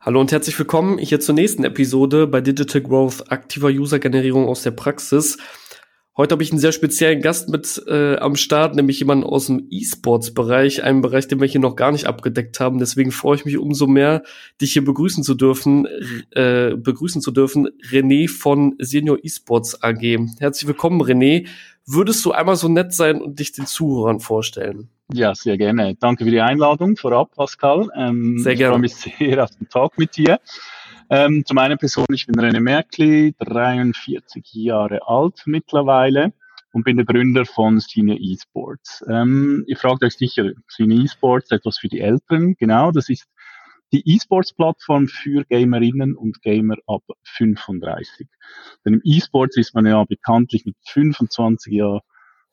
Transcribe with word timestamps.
Hallo 0.00 0.20
und 0.20 0.30
herzlich 0.30 0.56
willkommen 0.56 0.98
hier 0.98 1.18
zur 1.18 1.34
nächsten 1.34 1.64
Episode 1.64 2.28
bei 2.28 2.40
Digital 2.40 2.82
Growth 2.82 3.32
aktiver 3.32 3.66
User-Generierung 3.66 4.46
aus 4.46 4.62
der 4.62 4.70
Praxis. 4.70 5.38
Heute 6.16 6.34
habe 6.34 6.42
ich 6.44 6.52
einen 6.52 6.60
sehr 6.60 6.70
speziellen 6.70 7.20
Gast 7.20 7.48
mit 7.48 7.82
äh, 7.88 8.14
am 8.16 8.36
Start, 8.36 8.76
nämlich 8.76 9.00
jemanden 9.00 9.24
aus 9.24 9.46
dem 9.46 9.66
E-Sports-Bereich, 9.68 10.84
einem 10.84 11.02
Bereich, 11.02 11.26
den 11.26 11.40
wir 11.40 11.48
hier 11.48 11.60
noch 11.60 11.74
gar 11.74 11.90
nicht 11.90 12.06
abgedeckt 12.06 12.60
haben. 12.60 12.78
Deswegen 12.78 13.10
freue 13.10 13.34
ich 13.34 13.44
mich 13.44 13.58
umso 13.58 13.88
mehr, 13.88 14.22
dich 14.60 14.72
hier 14.72 14.84
begrüßen 14.84 15.24
zu 15.24 15.34
dürfen, 15.34 15.88
äh, 16.30 16.76
begrüßen 16.76 17.20
zu 17.20 17.32
dürfen, 17.32 17.68
René 17.90 18.28
von 18.28 18.76
Senior 18.78 19.18
E-Sports 19.20 19.82
AG. 19.82 20.16
Herzlich 20.38 20.68
willkommen, 20.68 21.02
René. 21.02 21.48
Würdest 21.90 22.22
du 22.26 22.32
einmal 22.32 22.56
so 22.56 22.68
nett 22.68 22.92
sein 22.92 23.22
und 23.22 23.38
dich 23.38 23.52
den 23.52 23.64
Zuhörern 23.64 24.20
vorstellen? 24.20 24.90
Ja, 25.10 25.34
sehr 25.34 25.56
gerne. 25.56 25.94
Danke 25.94 26.24
für 26.24 26.30
die 26.30 26.42
Einladung 26.42 26.98
vorab, 26.98 27.34
Pascal. 27.34 27.88
Ähm, 27.96 28.38
sehr 28.38 28.56
gerne. 28.56 28.84
Ich 28.84 28.94
freue 28.94 29.08
mich 29.10 29.18
sehr 29.18 29.44
auf 29.44 29.50
den 29.56 29.70
Talk 29.70 29.96
mit 29.96 30.14
dir. 30.18 30.38
Ähm, 31.08 31.46
zu 31.46 31.54
meiner 31.54 31.78
Person, 31.78 32.04
ich 32.12 32.26
bin 32.26 32.38
René 32.38 32.60
Merkli, 32.60 33.34
43 33.38 34.44
Jahre 34.52 35.00
alt 35.08 35.44
mittlerweile 35.46 36.34
und 36.72 36.84
bin 36.84 36.98
der 36.98 37.06
Gründer 37.06 37.46
von 37.46 37.80
Senior 37.80 38.18
Esports. 38.20 39.02
Ähm, 39.08 39.64
ihr 39.66 39.78
fragt 39.78 40.04
euch 40.04 40.12
sicher, 40.12 40.50
Senior 40.68 41.04
Esports, 41.04 41.50
etwas 41.50 41.78
für 41.78 41.88
die 41.88 42.00
Älteren. 42.00 42.54
Genau, 42.58 42.92
das 42.92 43.08
ist 43.08 43.24
die 43.92 44.02
E-Sports-Plattform 44.04 45.08
für 45.08 45.44
Gamerinnen 45.44 46.16
und 46.16 46.42
Gamer 46.42 46.76
ab 46.86 47.02
35. 47.24 48.26
Denn 48.84 48.94
im 48.94 49.00
E-Sports 49.04 49.56
ist 49.56 49.74
man 49.74 49.86
ja 49.86 50.04
bekanntlich 50.04 50.64
mit 50.64 50.76
25 50.84 51.72
Jahren 51.72 52.00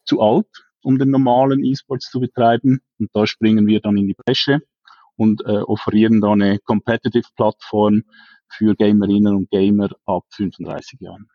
zu 0.05 0.21
alt 0.21 0.47
um 0.85 0.99
den 0.99 1.09
normalen 1.09 1.63
E-Sports 1.65 2.09
zu 2.09 2.19
betreiben. 2.19 2.79
Und 2.99 3.09
da 3.13 3.25
springen 3.25 3.67
wir 3.67 3.81
dann 3.81 3.97
in 3.97 4.07
die 4.07 4.13
Bresche 4.13 4.59
und 5.15 5.41
äh, 5.41 5.57
offerieren 5.57 6.21
da 6.21 6.31
eine 6.33 6.59
Competitive-Plattform 6.59 8.03
für 8.47 8.75
Gamerinnen 8.75 9.35
und 9.35 9.49
Gamer 9.49 9.89
ab 10.05 10.23
35 10.35 11.01
Jahren. 11.01 11.27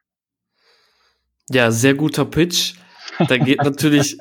Ja, 1.50 1.70
sehr 1.72 1.94
guter 1.94 2.24
Pitch. 2.24 2.74
Da 3.28 3.36
geht 3.36 3.62
natürlich, 3.62 4.18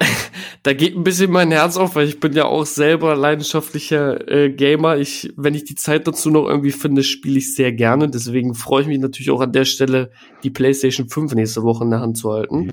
da 0.62 0.72
geht 0.72 0.96
ein 0.96 1.04
bisschen 1.04 1.30
mein 1.30 1.50
Herz 1.50 1.76
auf, 1.76 1.94
weil 1.94 2.08
ich 2.08 2.20
bin 2.20 2.32
ja 2.32 2.44
auch 2.44 2.66
selber 2.66 3.14
leidenschaftlicher 3.14 4.28
äh, 4.28 4.50
Gamer. 4.50 4.96
Ich, 4.96 5.32
wenn 5.36 5.54
ich 5.54 5.64
die 5.64 5.74
Zeit 5.74 6.06
dazu 6.06 6.30
noch 6.30 6.48
irgendwie 6.48 6.72
finde, 6.72 7.02
spiele 7.02 7.38
ich 7.38 7.54
sehr 7.54 7.72
gerne. 7.72 8.08
Deswegen 8.08 8.54
freue 8.54 8.82
ich 8.82 8.88
mich 8.88 8.98
natürlich 8.98 9.30
auch 9.30 9.40
an 9.40 9.52
der 9.52 9.64
Stelle, 9.64 10.10
die 10.42 10.50
PlayStation 10.50 11.08
5 11.08 11.34
nächste 11.34 11.62
Woche 11.62 11.84
in 11.84 11.90
der 11.90 12.00
Hand 12.00 12.18
zu 12.18 12.32
halten. 12.32 12.70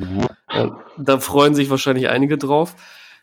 Ja. 0.52 0.65
Äh, 0.65 0.69
da 0.97 1.19
freuen 1.19 1.55
sich 1.55 1.69
wahrscheinlich 1.69 2.09
einige 2.09 2.37
drauf. 2.37 2.75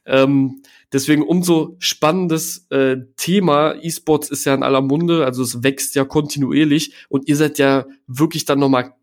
Ähm, 0.06 0.62
deswegen 0.92 1.22
umso 1.22 1.76
spannendes 1.80 2.66
äh, 2.70 2.96
Thema. 3.16 3.74
E-Sports 3.82 4.30
ist 4.30 4.44
ja 4.44 4.54
in 4.54 4.62
aller 4.62 4.80
Munde, 4.80 5.24
also 5.24 5.42
es 5.42 5.62
wächst 5.64 5.96
ja 5.96 6.04
kontinuierlich 6.04 6.94
und 7.08 7.28
ihr 7.28 7.36
seid 7.36 7.58
ja 7.58 7.86
wirklich 8.06 8.44
dann 8.44 8.60
nochmal 8.60 8.94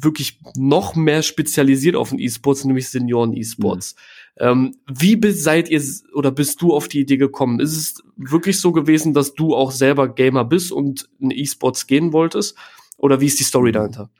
wirklich 0.00 0.40
noch 0.56 0.94
mehr 0.94 1.22
spezialisiert 1.22 1.96
auf 1.96 2.10
den 2.10 2.18
E-Sports, 2.18 2.64
nämlich 2.64 2.88
Senioren-E-Sports. 2.88 3.94
Mhm. 3.94 4.46
Ähm, 4.46 4.76
wie 4.86 5.18
seid 5.32 5.68
ihr 5.68 5.82
oder 6.14 6.30
bist 6.30 6.62
du 6.62 6.72
auf 6.74 6.88
die 6.88 7.00
Idee 7.00 7.16
gekommen? 7.16 7.60
Ist 7.60 7.76
es 7.76 8.02
wirklich 8.16 8.60
so 8.60 8.72
gewesen, 8.72 9.14
dass 9.14 9.34
du 9.34 9.54
auch 9.54 9.72
selber 9.72 10.08
Gamer 10.08 10.44
bist 10.44 10.70
und 10.70 11.08
in 11.18 11.30
E-Sports 11.30 11.86
gehen 11.86 12.12
wolltest? 12.12 12.56
Oder 12.96 13.20
wie 13.20 13.26
ist 13.26 13.40
die 13.40 13.44
Story 13.44 13.72
dahinter? 13.72 14.10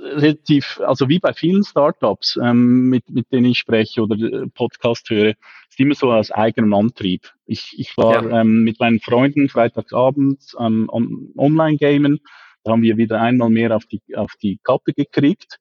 relativ, 0.00 0.80
also 0.84 1.08
wie 1.08 1.18
bei 1.18 1.32
vielen 1.32 1.64
Startups, 1.64 2.38
ähm, 2.42 2.88
mit, 2.88 3.08
mit 3.10 3.30
denen 3.32 3.46
ich 3.46 3.58
spreche 3.58 4.02
oder 4.02 4.16
äh, 4.16 4.46
Podcast 4.48 5.08
höre, 5.10 5.34
ist 5.68 5.78
immer 5.78 5.94
so 5.94 6.12
aus 6.12 6.30
eigenem 6.30 6.72
Antrieb. 6.74 7.32
Ich, 7.46 7.74
ich 7.78 7.96
war 7.96 8.24
ja. 8.24 8.40
ähm, 8.40 8.62
mit 8.62 8.80
meinen 8.80 9.00
Freunden 9.00 9.48
freitagsabends 9.48 10.56
on, 10.56 10.88
online 11.36 11.78
gamen 11.78 12.20
haben 12.66 12.82
wir 12.82 12.96
wieder 12.96 13.20
einmal 13.20 13.50
mehr 13.50 13.74
auf 13.74 13.86
die, 13.86 14.00
auf 14.14 14.32
die 14.42 14.58
Kappe 14.62 14.92
gekriegt 14.92 15.58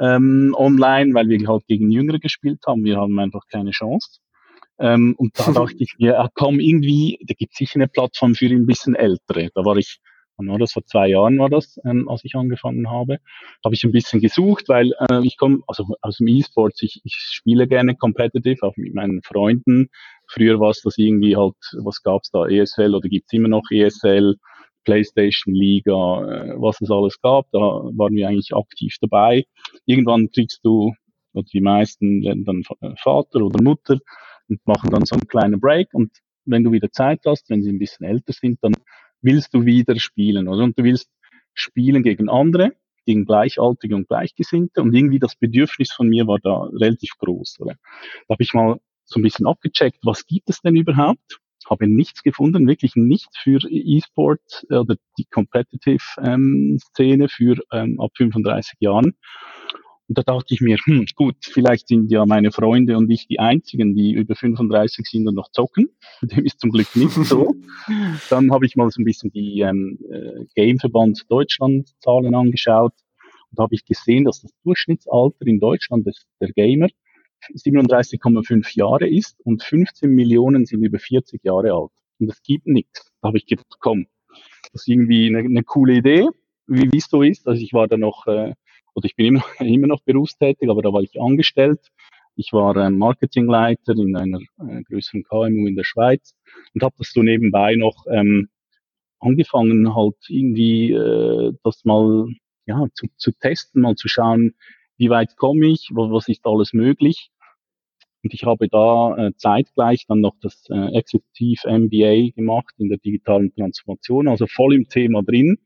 ähm, 0.00 0.54
online, 0.56 1.14
weil 1.14 1.28
wir 1.28 1.46
halt 1.48 1.66
gegen 1.66 1.90
Jüngere 1.90 2.18
gespielt 2.18 2.60
haben. 2.66 2.84
Wir 2.84 2.96
haben 2.96 3.18
einfach 3.18 3.42
keine 3.50 3.70
Chance. 3.70 4.20
Ähm, 4.78 5.14
und 5.16 5.38
da 5.38 5.50
dachte 5.52 5.76
ich 5.78 5.94
mir, 5.98 6.20
ah, 6.20 6.28
komm, 6.34 6.60
irgendwie, 6.60 7.18
da 7.26 7.34
gibt 7.34 7.52
es 7.52 7.58
sicher 7.58 7.76
eine 7.76 7.88
Plattform 7.88 8.34
für 8.34 8.46
ein 8.46 8.66
bisschen 8.66 8.94
Ältere. 8.94 9.50
Da 9.54 9.64
war 9.64 9.76
ich, 9.76 9.98
wann 10.36 10.48
war 10.48 10.58
das? 10.58 10.72
Vor 10.72 10.84
zwei 10.84 11.08
Jahren 11.08 11.38
war 11.38 11.48
das, 11.48 11.78
ähm, 11.84 12.08
als 12.08 12.24
ich 12.24 12.34
angefangen 12.34 12.90
habe. 12.90 13.18
Habe 13.64 13.74
ich 13.74 13.84
ein 13.84 13.92
bisschen 13.92 14.20
gesucht, 14.20 14.68
weil 14.68 14.92
äh, 15.08 15.20
ich 15.24 15.38
komme 15.38 15.60
also 15.66 15.86
aus 16.02 16.18
dem 16.18 16.28
E-Sports, 16.28 16.82
ich, 16.82 17.00
ich 17.04 17.14
spiele 17.14 17.66
gerne 17.66 17.96
competitive, 17.96 18.66
auch 18.66 18.76
mit 18.76 18.94
meinen 18.94 19.22
Freunden. 19.22 19.88
Früher 20.28 20.60
war 20.60 20.70
es 20.70 20.82
das 20.82 20.98
irgendwie 20.98 21.36
halt, 21.36 21.56
was 21.82 22.02
gab's 22.02 22.30
da, 22.30 22.46
ESL 22.46 22.94
oder 22.94 23.08
gibt's 23.08 23.32
immer 23.32 23.48
noch 23.48 23.64
ESL, 23.70 24.36
PlayStation 24.86 25.52
Liga, 25.52 25.92
äh, 25.92 26.54
was 26.56 26.80
es 26.80 26.90
alles 26.90 27.20
gab. 27.20 27.50
Da 27.52 27.58
waren 27.58 28.14
wir 28.14 28.28
eigentlich 28.28 28.54
aktiv 28.54 28.96
dabei. 29.00 29.44
Irgendwann 29.84 30.30
kriegst 30.30 30.60
du, 30.64 30.94
oder 31.34 31.46
die 31.52 31.60
meisten 31.60 32.22
werden 32.22 32.44
dann 32.44 32.62
äh, 32.80 32.96
Vater 32.96 33.42
oder 33.42 33.62
Mutter 33.62 33.98
und 34.48 34.66
machen 34.66 34.90
dann 34.90 35.04
so 35.04 35.16
einen 35.16 35.28
kleinen 35.28 35.60
Break. 35.60 35.88
Und 35.92 36.12
wenn 36.46 36.64
du 36.64 36.72
wieder 36.72 36.90
Zeit 36.90 37.20
hast, 37.26 37.50
wenn 37.50 37.62
sie 37.62 37.70
ein 37.70 37.78
bisschen 37.78 38.06
älter 38.06 38.32
sind, 38.32 38.58
dann 38.62 38.74
willst 39.20 39.52
du 39.52 39.66
wieder 39.66 39.98
spielen, 39.98 40.48
oder? 40.48 40.64
Und 40.64 40.78
du 40.78 40.84
willst 40.84 41.10
spielen 41.52 42.02
gegen 42.02 42.28
andere, 42.28 42.72
gegen 43.04 43.24
Gleichaltrige 43.24 43.96
und 43.96 44.08
Gleichgesinnte. 44.08 44.82
Und 44.82 44.94
irgendwie 44.94 45.18
das 45.18 45.34
Bedürfnis 45.34 45.92
von 45.92 46.08
mir 46.08 46.26
war 46.26 46.38
da 46.38 46.62
relativ 46.72 47.10
groß, 47.18 47.60
oder? 47.60 47.74
Da 48.28 48.34
habe 48.34 48.42
ich 48.42 48.54
mal 48.54 48.78
so 49.04 49.20
ein 49.20 49.22
bisschen 49.22 49.46
abgecheckt, 49.46 49.98
was 50.04 50.26
gibt 50.26 50.48
es 50.48 50.60
denn 50.60 50.76
überhaupt? 50.76 51.40
Habe 51.68 51.88
nichts 51.88 52.22
gefunden, 52.22 52.68
wirklich 52.68 52.94
nichts 52.94 53.36
für 53.38 53.58
E-Sport 53.68 54.66
oder 54.70 54.96
die 55.18 55.24
Competitive-Szene 55.30 57.24
ähm, 57.24 57.28
für 57.28 57.56
ähm, 57.72 58.00
ab 58.00 58.12
35 58.16 58.74
Jahren. 58.80 59.14
Und 60.08 60.18
da 60.18 60.22
dachte 60.22 60.54
ich 60.54 60.60
mir, 60.60 60.76
hm, 60.84 61.06
gut, 61.16 61.36
vielleicht 61.40 61.88
sind 61.88 62.12
ja 62.12 62.24
meine 62.26 62.52
Freunde 62.52 62.96
und 62.96 63.10
ich 63.10 63.26
die 63.26 63.40
einzigen, 63.40 63.94
die 63.96 64.12
über 64.12 64.36
35 64.36 65.04
sind 65.06 65.26
und 65.26 65.34
noch 65.34 65.50
zocken. 65.50 65.88
Dem 66.22 66.44
ist 66.44 66.60
zum 66.60 66.70
Glück 66.70 66.94
nicht 66.94 67.12
so. 67.12 67.56
Dann 68.30 68.52
habe 68.52 68.66
ich 68.66 68.76
mal 68.76 68.90
so 68.90 69.00
ein 69.00 69.04
bisschen 69.04 69.32
die 69.32 69.60
ähm, 69.60 69.98
äh, 70.08 70.44
Gameverband 70.54 71.24
Deutschland 71.28 71.88
Zahlen 72.00 72.34
angeschaut 72.34 72.94
und 73.50 73.58
habe 73.58 73.74
ich 73.74 73.84
gesehen, 73.84 74.24
dass 74.24 74.42
das 74.42 74.52
Durchschnittsalter 74.62 75.46
in 75.46 75.58
Deutschland 75.58 76.06
des, 76.06 76.24
der 76.40 76.52
Gamer 76.52 76.88
37,5 77.54 78.76
Jahre 78.76 79.08
ist 79.08 79.40
und 79.44 79.62
15 79.62 80.10
Millionen 80.10 80.66
sind 80.66 80.82
über 80.82 80.98
40 80.98 81.44
Jahre 81.44 81.72
alt. 81.72 81.92
Und 82.18 82.30
es 82.30 82.42
gibt 82.42 82.66
nichts. 82.66 83.12
Da 83.20 83.28
habe 83.28 83.38
ich 83.38 83.46
gedacht, 83.46 83.76
komm, 83.80 84.06
das 84.72 84.82
ist 84.82 84.88
irgendwie 84.88 85.28
eine, 85.28 85.38
eine 85.38 85.62
coole 85.62 85.94
Idee, 85.94 86.28
wie 86.66 86.96
es 86.96 87.08
so 87.08 87.22
ist. 87.22 87.46
Also 87.46 87.62
ich 87.62 87.72
war 87.72 87.88
da 87.88 87.96
noch, 87.96 88.26
äh, 88.26 88.54
oder 88.94 89.04
ich 89.04 89.16
bin 89.16 89.26
immer, 89.26 89.44
immer 89.60 89.86
noch 89.86 90.02
berufstätig, 90.02 90.68
aber 90.68 90.82
da 90.82 90.92
war 90.92 91.02
ich 91.02 91.20
angestellt. 91.20 91.80
Ich 92.34 92.52
war 92.52 92.76
äh, 92.76 92.90
Marketingleiter 92.90 93.94
in 93.94 94.16
einer 94.16 94.40
äh, 94.58 94.82
größeren 94.82 95.24
KMU 95.24 95.66
in 95.66 95.76
der 95.76 95.84
Schweiz 95.84 96.34
und 96.74 96.82
habe 96.82 96.94
das 96.98 97.12
so 97.12 97.22
nebenbei 97.22 97.76
noch 97.76 98.06
ähm, 98.10 98.48
angefangen, 99.20 99.94
halt 99.94 100.16
irgendwie 100.28 100.92
äh, 100.92 101.52
das 101.64 101.84
mal 101.84 102.28
ja, 102.66 102.86
zu, 102.94 103.06
zu 103.16 103.32
testen, 103.32 103.82
mal 103.82 103.94
zu 103.94 104.08
schauen, 104.08 104.54
wie 104.98 105.10
weit 105.10 105.36
komme 105.36 105.66
ich, 105.66 105.90
was 105.92 106.28
ist 106.28 106.46
alles 106.46 106.72
möglich. 106.72 107.30
Und 108.22 108.34
ich 108.34 108.44
habe 108.44 108.68
da 108.68 109.16
äh, 109.16 109.32
zeitgleich 109.36 110.04
dann 110.08 110.20
noch 110.20 110.34
das 110.40 110.64
äh, 110.70 110.98
Executive 110.98 111.68
MBA 111.70 112.32
gemacht 112.34 112.74
in 112.78 112.88
der 112.88 112.98
digitalen 112.98 113.54
Transformation, 113.54 114.26
also 114.26 114.46
voll 114.46 114.74
im 114.74 114.88
Thema 114.88 115.22
drin. 115.22 115.58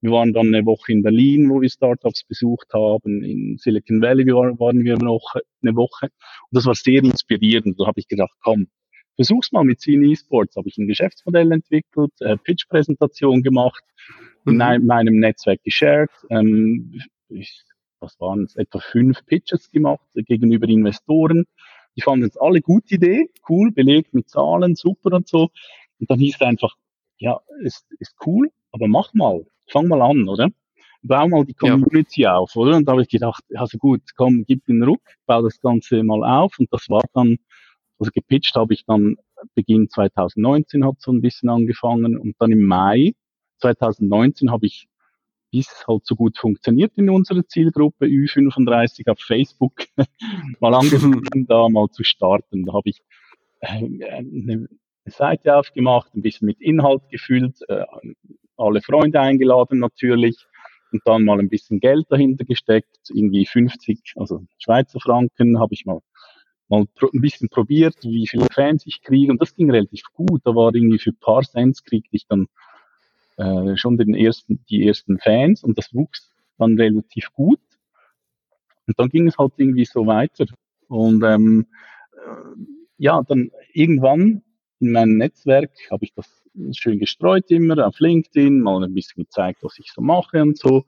Wir 0.00 0.12
waren 0.12 0.32
dann 0.32 0.54
eine 0.54 0.66
Woche 0.66 0.92
in 0.92 1.02
Berlin, 1.02 1.48
wo 1.48 1.62
wir 1.62 1.70
Startups 1.70 2.24
besucht 2.24 2.74
haben. 2.74 3.24
In 3.24 3.56
Silicon 3.56 4.02
Valley 4.02 4.26
waren 4.26 4.84
wir 4.84 4.98
noch 4.98 5.34
eine 5.62 5.74
Woche. 5.76 6.06
Und 6.06 6.50
das 6.52 6.66
war 6.66 6.74
sehr 6.74 7.02
inspirierend. 7.02 7.80
Da 7.80 7.86
habe 7.86 8.00
ich 8.00 8.06
gedacht, 8.06 8.34
komm, 8.42 8.68
versuch's 9.16 9.50
mal 9.50 9.64
mit 9.64 9.80
Cine 9.80 10.12
Esports. 10.12 10.56
Habe 10.56 10.68
ich 10.68 10.76
ein 10.76 10.86
Geschäftsmodell 10.86 11.50
entwickelt, 11.52 12.12
äh, 12.20 12.36
Pitch-Präsentation 12.36 13.42
gemacht, 13.42 13.82
in 14.46 14.56
mhm. 14.56 14.86
meinem 14.86 15.18
Netzwerk 15.20 15.62
geshared. 15.64 16.10
Ähm, 16.28 17.00
ich, 17.30 17.64
was 18.04 18.20
waren 18.20 18.44
es, 18.44 18.56
etwa 18.56 18.78
fünf 18.80 19.24
Pitches 19.26 19.70
gemacht 19.70 20.06
gegenüber 20.14 20.68
Investoren. 20.68 21.44
Die 21.96 22.02
fanden 22.02 22.26
es 22.26 22.36
alle 22.36 22.60
gute 22.60 22.96
Idee, 22.96 23.30
cool, 23.48 23.72
belegt 23.72 24.14
mit 24.14 24.28
Zahlen, 24.28 24.74
super 24.74 25.12
und 25.12 25.28
so. 25.28 25.50
Und 25.98 26.10
dann 26.10 26.18
hieß 26.18 26.36
es 26.36 26.40
einfach, 26.40 26.76
ja, 27.18 27.40
ist, 27.62 27.86
ist 27.98 28.14
cool, 28.26 28.50
aber 28.72 28.88
mach 28.88 29.14
mal, 29.14 29.46
fang 29.70 29.88
mal 29.88 30.02
an, 30.02 30.28
oder? 30.28 30.50
Bau 31.02 31.28
mal 31.28 31.44
die 31.44 31.54
Community 31.54 32.22
ja. 32.22 32.36
auf, 32.36 32.56
oder? 32.56 32.76
Und 32.76 32.86
da 32.86 32.92
habe 32.92 33.02
ich 33.02 33.08
gedacht, 33.08 33.44
also 33.54 33.78
gut, 33.78 34.02
komm, 34.16 34.44
gib 34.46 34.64
den 34.66 34.82
Ruck, 34.82 35.02
bau 35.26 35.42
das 35.42 35.60
Ganze 35.60 36.02
mal 36.02 36.24
auf. 36.24 36.58
Und 36.58 36.72
das 36.72 36.88
war 36.88 37.02
dann, 37.12 37.36
also 37.98 38.10
gepitcht 38.12 38.54
habe 38.56 38.74
ich 38.74 38.84
dann 38.86 39.16
Beginn 39.54 39.88
2019 39.90 40.84
hat 40.84 41.00
so 41.00 41.12
ein 41.12 41.20
bisschen 41.20 41.50
angefangen 41.50 42.16
und 42.16 42.34
dann 42.38 42.52
im 42.52 42.64
Mai 42.64 43.12
2019 43.60 44.50
habe 44.50 44.66
ich 44.66 44.88
wie 45.54 45.60
es 45.60 45.84
halt 45.86 46.04
so 46.04 46.16
gut 46.16 46.36
funktioniert 46.36 46.92
in 46.96 47.08
unserer 47.08 47.46
Zielgruppe 47.46 48.06
Ü35 48.06 49.08
auf 49.08 49.20
Facebook, 49.20 49.84
mal 50.60 50.74
angefangen, 50.74 51.22
da 51.48 51.68
mal 51.68 51.88
zu 51.90 52.02
starten. 52.02 52.64
Da 52.64 52.72
habe 52.72 52.90
ich 52.90 53.00
äh, 53.60 53.68
eine 53.68 54.68
eine 55.06 55.12
Seite 55.12 55.56
aufgemacht, 55.56 56.14
ein 56.14 56.22
bisschen 56.22 56.46
mit 56.46 56.60
Inhalt 56.60 57.02
gefüllt, 57.10 57.58
äh, 57.68 57.84
alle 58.56 58.80
Freunde 58.80 59.20
eingeladen 59.20 59.78
natürlich 59.78 60.36
und 60.92 61.02
dann 61.04 61.24
mal 61.24 61.38
ein 61.38 61.48
bisschen 61.48 61.78
Geld 61.78 62.06
dahinter 62.08 62.44
gesteckt, 62.44 63.10
irgendwie 63.12 63.46
50, 63.46 64.14
also 64.16 64.46
Schweizer 64.58 65.00
Franken 65.00 65.58
habe 65.58 65.74
ich 65.74 65.84
mal 65.84 66.00
mal 66.68 66.86
ein 67.12 67.20
bisschen 67.20 67.50
probiert, 67.50 67.96
wie 68.02 68.26
viele 68.26 68.46
Fans 68.50 68.84
ich 68.86 69.02
kriege 69.02 69.30
und 69.30 69.42
das 69.42 69.54
ging 69.54 69.70
relativ 69.70 70.04
gut. 70.14 70.40
Da 70.44 70.54
war 70.54 70.74
irgendwie 70.74 70.98
für 70.98 71.10
ein 71.10 71.18
paar 71.20 71.42
Cents 71.42 71.84
kriegte 71.84 72.16
ich 72.16 72.26
dann 72.26 72.46
äh, 73.36 73.76
schon 73.76 73.98
den 73.98 74.14
ersten, 74.14 74.64
die 74.68 74.86
ersten 74.86 75.18
Fans 75.18 75.62
und 75.62 75.78
das 75.78 75.92
wuchs 75.94 76.32
dann 76.58 76.78
relativ 76.78 77.32
gut. 77.32 77.60
Und 78.86 78.98
dann 78.98 79.08
ging 79.08 79.26
es 79.26 79.38
halt 79.38 79.52
irgendwie 79.56 79.84
so 79.84 80.06
weiter. 80.06 80.46
Und 80.88 81.22
ähm, 81.24 81.66
äh, 82.12 82.62
ja, 82.98 83.22
dann 83.22 83.50
irgendwann 83.72 84.42
in 84.80 84.92
meinem 84.92 85.16
Netzwerk 85.16 85.70
habe 85.90 86.04
ich 86.04 86.12
das 86.14 86.42
schön 86.72 86.98
gestreut 86.98 87.50
immer 87.50 87.86
auf 87.86 87.98
LinkedIn, 87.98 88.60
mal 88.60 88.84
ein 88.84 88.94
bisschen 88.94 89.24
gezeigt, 89.24 89.62
was 89.62 89.78
ich 89.78 89.90
so 89.92 90.00
mache 90.02 90.42
und 90.42 90.58
so. 90.58 90.84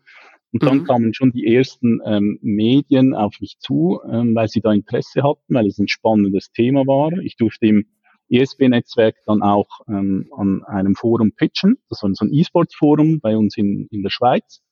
Und 0.52 0.62
dann 0.62 0.78
mhm. 0.78 0.84
kamen 0.84 1.14
schon 1.14 1.32
die 1.32 1.54
ersten 1.54 2.00
ähm, 2.04 2.38
Medien 2.40 3.14
auf 3.14 3.40
mich 3.40 3.58
zu, 3.58 4.00
ähm, 4.10 4.34
weil 4.34 4.48
sie 4.48 4.60
da 4.60 4.72
Interesse 4.72 5.22
hatten, 5.22 5.54
weil 5.54 5.66
es 5.66 5.78
ein 5.78 5.88
spannendes 5.88 6.52
Thema 6.52 6.86
war. 6.86 7.12
Ich 7.18 7.36
durfte 7.36 7.66
im 7.66 7.86
ESB-Netzwerk 8.30 9.16
dann 9.26 9.42
auch 9.42 9.68
ähm, 9.88 10.28
an 10.36 10.64
einem 10.64 10.94
Forum 10.94 11.32
pitchen. 11.32 11.78
Das 11.88 12.02
war 12.02 12.10
so 12.14 12.24
ein 12.24 12.32
E-Sports-Forum 12.32 13.20
bei 13.20 13.36
uns 13.36 13.56
in, 13.56 13.86
in 13.90 14.02
der 14.02 14.10
Schweiz. 14.10 14.62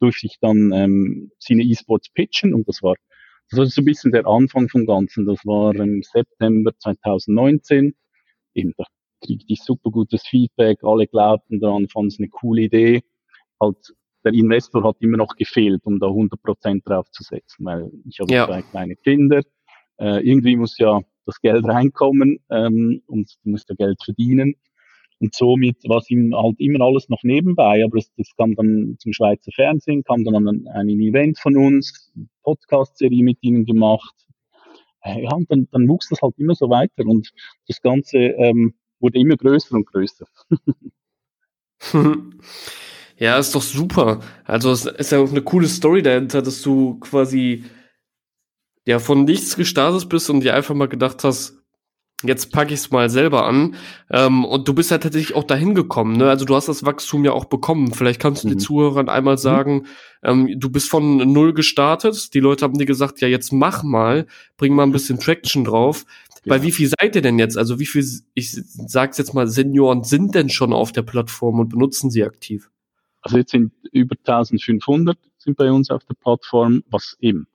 Durfte 0.00 0.26
ich 0.26 0.38
dann 0.40 0.72
ähm, 0.72 1.30
Cine 1.40 1.62
E-Sports 1.64 2.10
pitchen 2.10 2.54
und 2.54 2.68
das 2.68 2.82
war, 2.82 2.94
das 3.50 3.58
war 3.58 3.66
so 3.66 3.82
ein 3.82 3.84
bisschen 3.84 4.12
der 4.12 4.26
Anfang 4.26 4.68
vom 4.68 4.86
Ganzen. 4.86 5.26
Das 5.26 5.38
war 5.44 5.74
im 5.74 6.02
September 6.02 6.72
2019. 6.78 7.94
Eben, 8.54 8.74
da 8.76 8.84
kriegte 9.24 9.46
ich 9.48 9.62
super 9.62 9.90
gutes 9.90 10.22
Feedback. 10.26 10.78
Alle 10.82 11.06
glaubten 11.06 11.60
daran, 11.60 11.88
fanden 11.88 12.08
es 12.08 12.18
eine 12.18 12.28
coole 12.28 12.62
Idee. 12.62 13.02
Halt, 13.60 13.76
der 14.24 14.32
Investor 14.32 14.84
hat 14.84 14.96
immer 15.00 15.16
noch 15.16 15.36
gefehlt, 15.36 15.80
um 15.84 15.98
da 15.98 16.06
100 16.06 16.42
Prozent 16.42 16.82
draufzusetzen, 16.86 17.64
weil 17.64 17.90
ich 18.04 18.20
habe 18.20 18.32
ja. 18.32 18.46
zwei 18.46 18.62
kleine 18.62 18.96
Kinder. 18.96 19.42
Äh, 19.98 20.28
irgendwie 20.28 20.56
muss 20.56 20.78
ja 20.78 21.00
das 21.28 21.40
Geld 21.40 21.64
reinkommen 21.66 22.40
ähm, 22.50 23.02
und 23.06 23.30
du 23.44 23.50
musst 23.50 23.68
ja 23.68 23.74
Geld 23.76 24.02
verdienen. 24.02 24.54
Und 25.20 25.34
somit 25.34 25.76
war 25.88 25.98
es 25.98 26.10
ihm 26.10 26.34
halt 26.34 26.58
immer 26.58 26.84
alles 26.84 27.08
noch 27.08 27.22
nebenbei, 27.22 27.84
aber 27.84 27.98
das, 27.98 28.10
das 28.16 28.34
kam 28.36 28.54
dann 28.54 28.96
zum 28.98 29.12
Schweizer 29.12 29.50
Fernsehen, 29.52 30.04
kam 30.04 30.24
dann 30.24 30.48
an 30.48 30.66
ein 30.68 30.88
Event 30.88 31.38
von 31.38 31.56
uns, 31.56 32.12
Podcast-Serie 32.44 33.22
mit 33.22 33.38
ihnen 33.42 33.64
gemacht. 33.64 34.14
Äh, 35.02 35.22
ja, 35.24 35.30
und 35.34 35.50
dann, 35.50 35.68
dann 35.72 35.88
wuchs 35.88 36.08
das 36.08 36.22
halt 36.22 36.38
immer 36.38 36.54
so 36.54 36.70
weiter 36.70 37.04
und 37.04 37.30
das 37.66 37.80
Ganze 37.82 38.18
ähm, 38.18 38.74
wurde 39.00 39.18
immer 39.18 39.36
größer 39.36 39.74
und 39.74 39.86
größer. 39.86 40.26
ja, 43.18 43.38
ist 43.38 43.54
doch 43.54 43.62
super. 43.62 44.20
Also 44.44 44.70
es 44.70 44.86
ist 44.86 45.12
ja 45.12 45.18
auch 45.18 45.30
eine 45.30 45.42
coole 45.42 45.68
Story 45.68 46.02
dahinter, 46.02 46.42
dass 46.42 46.62
du 46.62 46.98
quasi 47.00 47.64
ja 48.88 48.98
von 48.98 49.24
nichts 49.24 49.54
gestartet 49.54 50.08
bist 50.08 50.30
und 50.30 50.40
dir 50.40 50.54
einfach 50.54 50.74
mal 50.74 50.88
gedacht 50.88 51.22
hast, 51.22 51.58
jetzt 52.24 52.50
packe 52.52 52.72
ich 52.72 52.80
es 52.80 52.90
mal 52.90 53.10
selber 53.10 53.44
an. 53.44 53.76
Ähm, 54.10 54.46
und 54.46 54.66
du 54.66 54.72
bist 54.72 54.90
ja 54.90 54.96
tatsächlich 54.96 55.36
auch 55.36 55.44
dahin 55.44 55.74
gekommen. 55.74 56.16
Ne? 56.16 56.30
Also 56.30 56.46
du 56.46 56.56
hast 56.56 56.68
das 56.68 56.86
Wachstum 56.86 57.22
ja 57.22 57.32
auch 57.32 57.44
bekommen. 57.44 57.92
Vielleicht 57.92 58.18
kannst 58.18 58.42
du 58.42 58.48
mhm. 58.48 58.52
den 58.52 58.60
Zuhörern 58.60 59.10
einmal 59.10 59.34
mhm. 59.34 59.40
sagen, 59.40 59.86
ähm, 60.22 60.54
du 60.56 60.70
bist 60.70 60.88
von 60.88 61.18
null 61.18 61.52
gestartet. 61.52 62.32
Die 62.32 62.40
Leute 62.40 62.64
haben 62.64 62.78
dir 62.78 62.86
gesagt, 62.86 63.20
ja 63.20 63.28
jetzt 63.28 63.52
mach 63.52 63.82
mal, 63.82 64.26
bring 64.56 64.74
mal 64.74 64.84
ein 64.84 64.92
bisschen 64.92 65.20
Traction 65.20 65.64
drauf. 65.64 66.06
Ja. 66.44 66.54
Bei 66.54 66.62
wie 66.62 66.72
viel 66.72 66.88
seid 66.88 67.14
ihr 67.14 67.22
denn 67.22 67.38
jetzt? 67.38 67.58
Also 67.58 67.78
wie 67.78 67.86
viel, 67.86 68.02
ich 68.32 68.58
sag's 68.86 69.18
jetzt 69.18 69.34
mal, 69.34 69.48
Senioren 69.48 70.02
sind 70.02 70.34
denn 70.34 70.48
schon 70.48 70.72
auf 70.72 70.92
der 70.92 71.02
Plattform 71.02 71.60
und 71.60 71.68
benutzen 71.68 72.10
sie 72.10 72.24
aktiv? 72.24 72.70
Also 73.20 73.36
jetzt 73.36 73.50
sind 73.50 73.70
über 73.92 74.16
1500 74.16 75.18
sind 75.36 75.58
bei 75.58 75.70
uns 75.70 75.90
auf 75.90 76.04
der 76.04 76.14
Plattform, 76.14 76.82
was 76.88 77.18
eben 77.20 77.46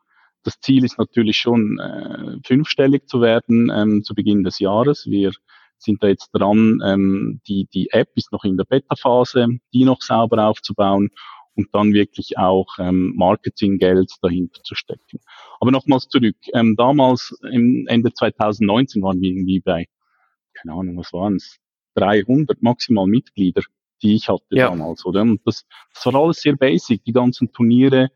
das 0.43 0.59
Ziel 0.59 0.83
ist 0.83 0.97
natürlich 0.97 1.37
schon, 1.37 1.79
äh, 1.79 2.37
fünfstellig 2.45 3.07
zu 3.07 3.21
werden 3.21 3.71
ähm, 3.73 4.03
zu 4.03 4.13
Beginn 4.13 4.43
des 4.43 4.59
Jahres. 4.59 5.05
Wir 5.07 5.31
sind 5.77 6.03
da 6.03 6.07
jetzt 6.07 6.29
dran, 6.33 6.81
ähm, 6.85 7.41
die, 7.47 7.67
die 7.73 7.89
App 7.91 8.09
ist 8.15 8.31
noch 8.31 8.43
in 8.43 8.57
der 8.57 8.65
Beta-Phase, 8.65 9.47
die 9.73 9.85
noch 9.85 10.01
sauber 10.01 10.47
aufzubauen 10.47 11.09
und 11.55 11.67
dann 11.73 11.93
wirklich 11.93 12.37
auch 12.37 12.67
ähm, 12.79 13.13
Marketinggeld 13.15 14.11
dahinter 14.21 14.61
zu 14.63 14.75
stecken. 14.75 15.19
Aber 15.59 15.71
nochmals 15.71 16.07
zurück. 16.07 16.37
Ähm, 16.53 16.75
damals 16.75 17.37
im 17.51 17.85
Ende 17.87 18.13
2019 18.13 19.01
waren 19.01 19.21
wir 19.21 19.29
irgendwie 19.29 19.59
bei, 19.59 19.87
keine 20.53 20.73
Ahnung, 20.73 20.97
was 20.97 21.13
waren 21.13 21.35
es, 21.35 21.59
300 21.95 22.61
maximal 22.63 23.05
Mitglieder, 23.05 23.61
die 24.01 24.15
ich 24.15 24.29
hatte 24.29 24.43
ja. 24.49 24.69
damals, 24.69 25.05
oder? 25.05 25.21
Und 25.21 25.41
das, 25.45 25.65
das 25.93 26.05
war 26.07 26.15
alles 26.15 26.41
sehr 26.41 26.55
basic. 26.55 27.03
Die 27.03 27.13
ganzen 27.13 27.51
Turniere 27.51 28.09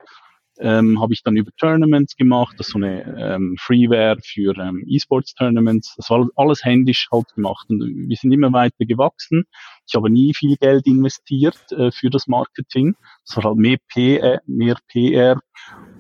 ähm, 0.60 1.00
habe 1.00 1.14
ich 1.14 1.24
dann 1.24 1.38
über 1.38 1.52
Tournaments 1.58 2.16
gemacht, 2.16 2.56
das 2.58 2.68
ist 2.68 2.74
so 2.74 2.80
eine 2.80 3.04
ähm, 3.18 3.56
Freeware 3.60 4.18
für 4.24 4.58
ähm, 4.58 4.84
E-Sports-Tournaments. 4.88 5.96
Das 5.98 6.10
war 6.10 6.28
alles 6.36 6.64
händisch 6.64 7.08
halt 7.12 7.34
gemacht 7.36 7.68
und 7.70 7.82
wir 7.82 8.16
sind 8.16 8.32
immer 8.32 8.52
weiter 8.54 8.86
gewachsen. 8.86 9.46
Ich 9.88 9.96
habe 9.96 10.10
nie 10.10 10.34
viel 10.34 10.56
Geld 10.58 10.88
investiert 10.88 11.72
äh, 11.72 11.92
für 11.92 12.10
das 12.10 12.28
Marketing. 12.28 12.96
Das 13.26 13.38
war 13.38 13.46
halt 13.46 13.58
mehr 13.58 13.78
PR, 13.92 14.42
mehr 14.46 14.78
PR 14.88 15.40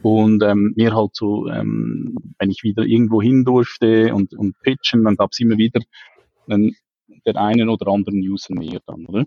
und 0.02 0.44
ähm, 0.44 0.74
mehr 0.76 0.96
halt 0.96 1.16
so, 1.16 1.48
ähm, 1.48 2.16
wenn 2.40 2.52
ich 2.52 2.64
wieder 2.64 2.84
irgendwo 2.84 3.22
hin 3.22 3.46
durfte 3.46 4.14
und, 4.14 4.34
und 4.34 4.58
pitchen, 4.60 5.04
dann 5.04 5.16
gab 5.16 5.32
es 5.32 5.40
immer 5.40 5.58
wieder 5.58 5.82
ähm, 6.50 6.76
der 7.26 7.36
einen 7.38 7.70
oder 7.70 7.92
anderen 7.92 8.20
User 8.20 8.56
mehr 8.56 8.80
dann, 8.86 9.06
oder? 9.06 9.26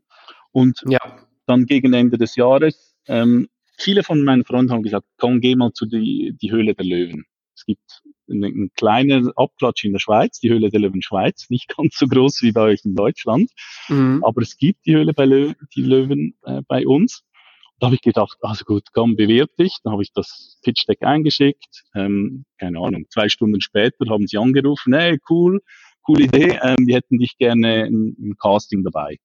Und 0.52 0.82
ja. 0.88 0.98
dann 1.46 1.66
gegen 1.66 1.92
Ende 1.92 2.18
des 2.18 2.36
Jahres 2.36 2.96
ähm, 3.06 3.48
viele 3.80 4.02
von 4.02 4.22
meinen 4.22 4.44
Freunden 4.44 4.72
haben 4.72 4.82
gesagt, 4.82 5.06
komm, 5.18 5.40
geh 5.40 5.56
mal 5.56 5.72
zu 5.72 5.86
die, 5.86 6.36
die 6.40 6.50
Höhle 6.50 6.74
der 6.74 6.84
Löwen. 6.84 7.24
Es 7.54 7.64
gibt 7.64 8.02
einen, 8.30 8.44
einen 8.44 8.70
kleinen 8.74 9.30
Abklatsch 9.36 9.84
in 9.84 9.92
der 9.92 9.98
Schweiz, 9.98 10.38
die 10.40 10.50
Höhle 10.50 10.70
der 10.70 10.80
Löwen 10.80 11.02
Schweiz, 11.02 11.48
nicht 11.50 11.68
ganz 11.76 11.96
so 11.98 12.06
groß 12.06 12.42
wie 12.42 12.52
bei 12.52 12.62
euch 12.62 12.84
in 12.84 12.94
Deutschland, 12.94 13.50
mhm. 13.88 14.22
aber 14.24 14.42
es 14.42 14.56
gibt 14.56 14.86
die 14.86 14.94
Höhle 14.94 15.12
bei 15.12 15.24
Löwen, 15.24 15.56
die 15.74 15.82
Löwen 15.82 16.34
äh, 16.42 16.62
bei 16.66 16.86
uns. 16.86 17.24
Da 17.78 17.86
habe 17.86 17.94
ich 17.94 18.02
gedacht, 18.02 18.36
also 18.42 18.66
gut, 18.66 18.88
komm, 18.92 19.16
bewirb 19.16 19.56
dich. 19.56 19.78
Dann 19.82 19.94
habe 19.94 20.02
ich 20.02 20.12
das 20.12 20.58
Pitch 20.62 20.86
Deck 20.86 21.02
eingeschickt. 21.02 21.84
Ähm, 21.94 22.44
keine 22.58 22.78
Ahnung, 22.78 23.06
zwei 23.08 23.30
Stunden 23.30 23.62
später 23.62 24.04
haben 24.10 24.26
sie 24.26 24.36
angerufen, 24.36 24.92
hey, 24.92 25.18
cool, 25.30 25.62
coole 26.02 26.24
Idee, 26.24 26.58
ähm, 26.62 26.76
wir 26.86 26.96
hätten 26.96 27.18
dich 27.18 27.38
gerne 27.38 27.86
im, 27.86 28.36
Casting 28.38 28.84
dabei. 28.84 29.16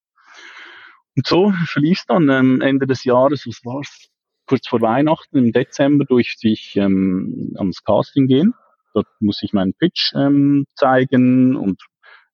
Und 1.17 1.27
so 1.27 1.53
verlief 1.65 1.99
es 1.99 2.05
dann 2.05 2.29
ähm, 2.29 2.61
Ende 2.61 2.87
des 2.87 3.03
Jahres, 3.03 3.45
was 3.45 3.59
war's? 3.65 4.09
Kurz 4.45 4.67
vor 4.67 4.81
Weihnachten 4.81 5.37
im 5.37 5.51
Dezember 5.51 6.05
durfte 6.05 6.47
ich 6.47 6.75
ähm, 6.75 7.53
ans 7.57 7.83
Casting 7.83 8.27
gehen. 8.27 8.53
Dort 8.93 9.07
muss 9.19 9.43
ich 9.43 9.53
meinen 9.53 9.73
Pitch 9.73 10.13
ähm, 10.15 10.65
zeigen 10.75 11.55
und 11.55 11.81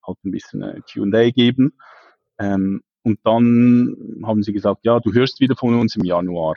halt 0.05 0.17
ein 0.23 0.31
bisschen 0.31 0.61
äh, 0.61 0.81
Q&A 0.91 1.31
geben. 1.31 1.73
Ähm, 2.39 2.81
und 3.03 3.19
dann 3.23 4.21
haben 4.23 4.43
sie 4.43 4.53
gesagt, 4.53 4.85
ja, 4.85 4.99
du 4.99 5.11
hörst 5.13 5.39
wieder 5.39 5.55
von 5.55 5.79
uns 5.79 5.95
im 5.95 6.03
Januar. 6.03 6.55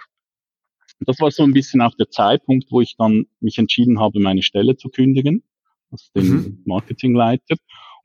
Und 1.00 1.08
das 1.08 1.20
war 1.20 1.30
so 1.30 1.42
ein 1.42 1.52
bisschen 1.52 1.80
auch 1.80 1.94
der 1.94 2.10
Zeitpunkt, 2.10 2.70
wo 2.70 2.80
ich 2.80 2.96
dann 2.96 3.26
mich 3.40 3.58
entschieden 3.58 3.98
habe, 3.98 4.20
meine 4.20 4.42
Stelle 4.42 4.76
zu 4.76 4.90
kündigen, 4.90 5.42
als 5.90 6.12
den 6.12 6.28
mhm. 6.28 6.62
Marketingleiter 6.66 7.56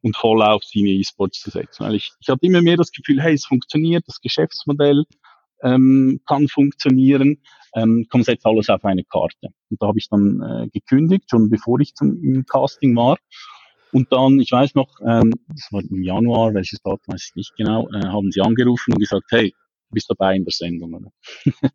und 0.02 0.16
voll 0.16 0.42
auf 0.42 0.64
Senior 0.64 0.96
E-Sports 1.00 1.42
zu 1.42 1.50
setzen. 1.50 1.86
Weil 1.86 1.96
ich, 1.96 2.12
ich 2.20 2.30
hatte 2.30 2.46
immer 2.46 2.62
mehr 2.62 2.78
das 2.78 2.92
Gefühl, 2.92 3.22
hey, 3.22 3.34
es 3.34 3.46
funktioniert, 3.46 4.08
das 4.08 4.22
Geschäftsmodell 4.22 5.06
ähm, 5.64 6.22
kann 6.26 6.48
funktionieren, 6.48 7.42
ähm, 7.76 8.06
kommt 8.10 8.28
jetzt 8.28 8.46
alles 8.46 8.70
auf 8.70 8.84
eine 8.86 9.04
Karte. 9.04 9.50
Und 9.70 9.82
da 9.82 9.88
habe 9.88 10.00
ich 10.00 10.08
dann 10.10 10.42
äh, 10.42 10.68
gekündigt, 10.70 11.26
schon 11.30 11.50
bevor 11.50 11.80
ich 11.80 11.94
zum 11.94 12.22
im 12.24 12.46
Casting 12.46 12.96
war. 12.96 13.18
Und 13.92 14.12
dann, 14.12 14.40
ich 14.40 14.52
weiß 14.52 14.76
noch, 14.76 14.90
ähm, 15.08 15.34
das 15.48 15.68
war 15.72 15.82
im 15.82 16.04
Januar, 16.04 16.54
welches 16.54 16.80
Datum 16.82 17.14
weiß 17.14 17.30
ich 17.30 17.36
nicht 17.36 17.54
genau, 17.58 17.88
äh, 17.90 18.06
haben 18.06 18.32
sie 18.32 18.42
angerufen 18.42 18.94
und 18.94 19.00
gesagt, 19.00 19.26
hey, 19.32 19.52
du 19.52 19.94
bist 19.94 20.10
dabei 20.10 20.36
in 20.36 20.46
der 20.46 20.52
Sendung. 20.52 20.94
Oder? 20.94 21.12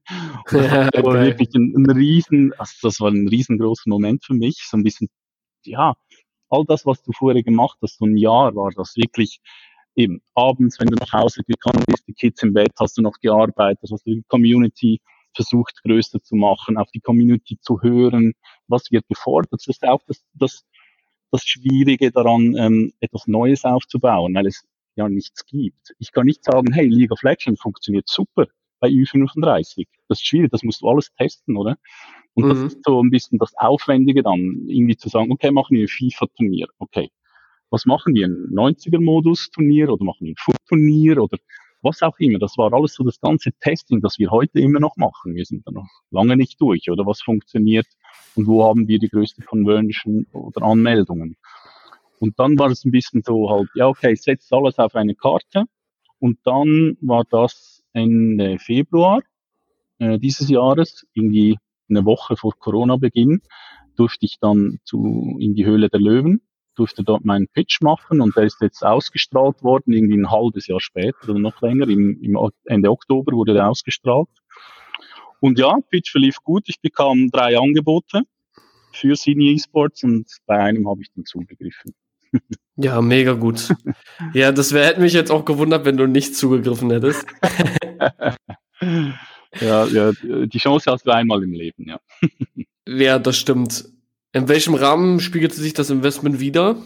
das 0.46 1.04
war 1.04 1.20
wirklich 1.20 1.48
ein, 1.54 1.74
ein 1.76 1.90
riesen, 1.90 2.52
also 2.54 2.72
das 2.82 3.00
war 3.00 3.10
ein 3.10 3.26
riesengroßer 3.26 3.88
Moment 3.88 4.24
für 4.24 4.34
mich, 4.34 4.64
so 4.68 4.76
ein 4.76 4.84
bisschen, 4.84 5.08
ja, 5.64 5.94
all 6.50 6.64
das, 6.66 6.86
was 6.86 7.02
du 7.02 7.10
vorher 7.12 7.42
gemacht 7.42 7.78
hast, 7.82 7.98
so 7.98 8.06
ein 8.06 8.16
Jahr 8.16 8.54
war 8.54 8.70
das 8.76 8.94
wirklich 8.96 9.40
eben 9.96 10.20
abends, 10.34 10.78
wenn 10.80 10.88
du 10.88 10.96
nach 10.96 11.12
Hause 11.12 11.42
gekommen 11.46 11.84
bist, 11.86 12.06
die 12.06 12.14
Kids 12.14 12.42
im 12.42 12.52
Bett, 12.52 12.72
hast 12.78 12.98
du 12.98 13.02
noch 13.02 13.18
gearbeitet, 13.20 13.90
hast 13.90 14.06
du 14.06 14.14
die 14.14 14.24
Community 14.28 15.00
versucht 15.34 15.82
größer 15.82 16.22
zu 16.22 16.36
machen, 16.36 16.76
auf 16.76 16.90
die 16.92 17.00
Community 17.00 17.58
zu 17.60 17.80
hören, 17.82 18.34
was 18.68 18.90
wird 18.90 19.06
gefordert. 19.08 19.52
Das 19.52 19.66
ist 19.66 19.82
auch 19.84 20.00
das, 20.06 20.24
das, 20.34 20.64
das 21.30 21.42
Schwierige 21.44 22.10
daran, 22.10 22.54
ähm, 22.56 22.92
etwas 23.00 23.26
Neues 23.26 23.64
aufzubauen, 23.64 24.34
weil 24.34 24.46
es 24.46 24.64
ja 24.96 25.08
nichts 25.08 25.44
gibt. 25.46 25.94
Ich 25.98 26.12
kann 26.12 26.26
nicht 26.26 26.44
sagen, 26.44 26.72
hey, 26.72 26.86
League 26.86 27.10
of 27.10 27.22
Legends 27.22 27.60
funktioniert 27.60 28.08
super 28.08 28.46
bei 28.78 28.88
Ü35. 28.88 29.86
Das 30.08 30.18
ist 30.20 30.26
schwierig, 30.26 30.50
das 30.52 30.62
musst 30.62 30.82
du 30.82 30.88
alles 30.88 31.10
testen, 31.16 31.56
oder? 31.56 31.76
Und 32.34 32.44
mhm. 32.44 32.48
das 32.50 32.58
ist 32.60 32.84
so 32.84 33.02
ein 33.02 33.10
bisschen 33.10 33.38
das 33.38 33.52
Aufwendige 33.56 34.22
dann, 34.22 34.66
irgendwie 34.68 34.96
zu 34.96 35.08
sagen, 35.08 35.32
okay, 35.32 35.50
machen 35.50 35.76
wir 35.76 35.84
ein 35.84 35.88
FIFA-Turnier, 35.88 36.68
okay 36.78 37.10
was 37.74 37.86
machen 37.86 38.14
wir? 38.14 38.26
Ein 38.26 38.54
90er-Modus-Turnier 38.54 39.90
oder 39.90 40.04
machen 40.04 40.26
wir 40.26 40.32
ein 40.32 40.36
Foot-Turnier 40.38 41.20
oder 41.20 41.38
was 41.82 42.02
auch 42.02 42.16
immer. 42.20 42.38
Das 42.38 42.56
war 42.56 42.72
alles 42.72 42.94
so 42.94 43.02
das 43.02 43.20
ganze 43.20 43.50
Testing, 43.60 44.00
das 44.00 44.16
wir 44.20 44.30
heute 44.30 44.60
immer 44.60 44.78
noch 44.78 44.96
machen. 44.96 45.34
Wir 45.34 45.44
sind 45.44 45.66
da 45.66 45.72
noch 45.72 45.88
lange 46.10 46.36
nicht 46.36 46.60
durch, 46.60 46.88
oder 46.88 47.04
was 47.04 47.20
funktioniert 47.20 47.86
und 48.36 48.46
wo 48.46 48.64
haben 48.64 48.86
wir 48.86 49.00
die 49.00 49.08
größte 49.08 49.42
Conversion 49.42 50.26
oder 50.32 50.62
Anmeldungen. 50.62 51.36
Und 52.20 52.38
dann 52.38 52.56
war 52.60 52.70
es 52.70 52.84
ein 52.84 52.92
bisschen 52.92 53.22
so 53.24 53.50
halt, 53.50 53.68
ja, 53.74 53.88
okay, 53.88 54.14
setzt 54.14 54.52
alles 54.52 54.78
auf 54.78 54.94
eine 54.94 55.16
Karte. 55.16 55.64
Und 56.20 56.38
dann 56.44 56.96
war 57.00 57.24
das 57.28 57.82
Ende 57.92 58.58
Februar 58.60 59.20
äh, 59.98 60.18
dieses 60.20 60.48
Jahres, 60.48 61.04
irgendwie 61.12 61.58
eine 61.90 62.04
Woche 62.04 62.36
vor 62.36 62.52
Corona-Beginn, 62.56 63.42
durfte 63.96 64.26
ich 64.26 64.38
dann 64.40 64.78
zu, 64.84 65.36
in 65.40 65.54
die 65.54 65.66
Höhle 65.66 65.88
der 65.88 66.00
Löwen, 66.00 66.40
durfte 66.74 67.02
dort 67.02 67.24
meinen 67.24 67.48
Pitch 67.48 67.80
machen 67.80 68.20
und 68.20 68.36
der 68.36 68.44
ist 68.44 68.60
jetzt 68.60 68.84
ausgestrahlt 68.84 69.62
worden, 69.62 69.92
irgendwie 69.92 70.16
ein 70.16 70.30
halbes 70.30 70.66
Jahr 70.66 70.80
später 70.80 71.30
oder 71.30 71.38
noch 71.38 71.60
länger, 71.60 71.88
im, 71.88 72.20
im 72.22 72.50
Ende 72.64 72.90
Oktober 72.90 73.32
wurde 73.32 73.54
der 73.54 73.68
ausgestrahlt. 73.68 74.28
Und 75.40 75.58
ja, 75.58 75.76
Pitch 75.90 76.10
verlief 76.10 76.36
gut, 76.42 76.64
ich 76.68 76.80
bekam 76.80 77.30
drei 77.30 77.58
Angebote 77.58 78.22
für 78.92 79.16
Senior 79.16 79.54
Esports 79.54 80.02
und 80.04 80.26
bei 80.46 80.58
einem 80.58 80.88
habe 80.88 81.02
ich 81.02 81.08
dann 81.14 81.24
zugegriffen. 81.24 81.94
Ja, 82.76 83.00
mega 83.00 83.34
gut. 83.34 83.74
ja, 84.34 84.50
das 84.52 84.72
wär, 84.72 84.86
hätte 84.86 85.00
mich 85.00 85.12
jetzt 85.12 85.30
auch 85.30 85.44
gewundert, 85.44 85.84
wenn 85.84 85.96
du 85.96 86.06
nicht 86.06 86.34
zugegriffen 86.34 86.90
hättest. 86.90 87.24
ja, 89.60 89.86
ja, 89.86 90.12
die 90.22 90.58
Chance 90.58 90.90
hast 90.90 91.06
du 91.06 91.12
einmal 91.12 91.42
im 91.42 91.52
Leben, 91.52 91.88
ja. 91.88 92.00
ja, 92.86 93.18
das 93.18 93.36
stimmt. 93.36 93.84
In 94.34 94.48
welchem 94.48 94.74
Rahmen 94.74 95.20
spiegelte 95.20 95.54
sich 95.54 95.72
das 95.72 95.88
Investment 95.88 96.40
wieder? 96.40 96.76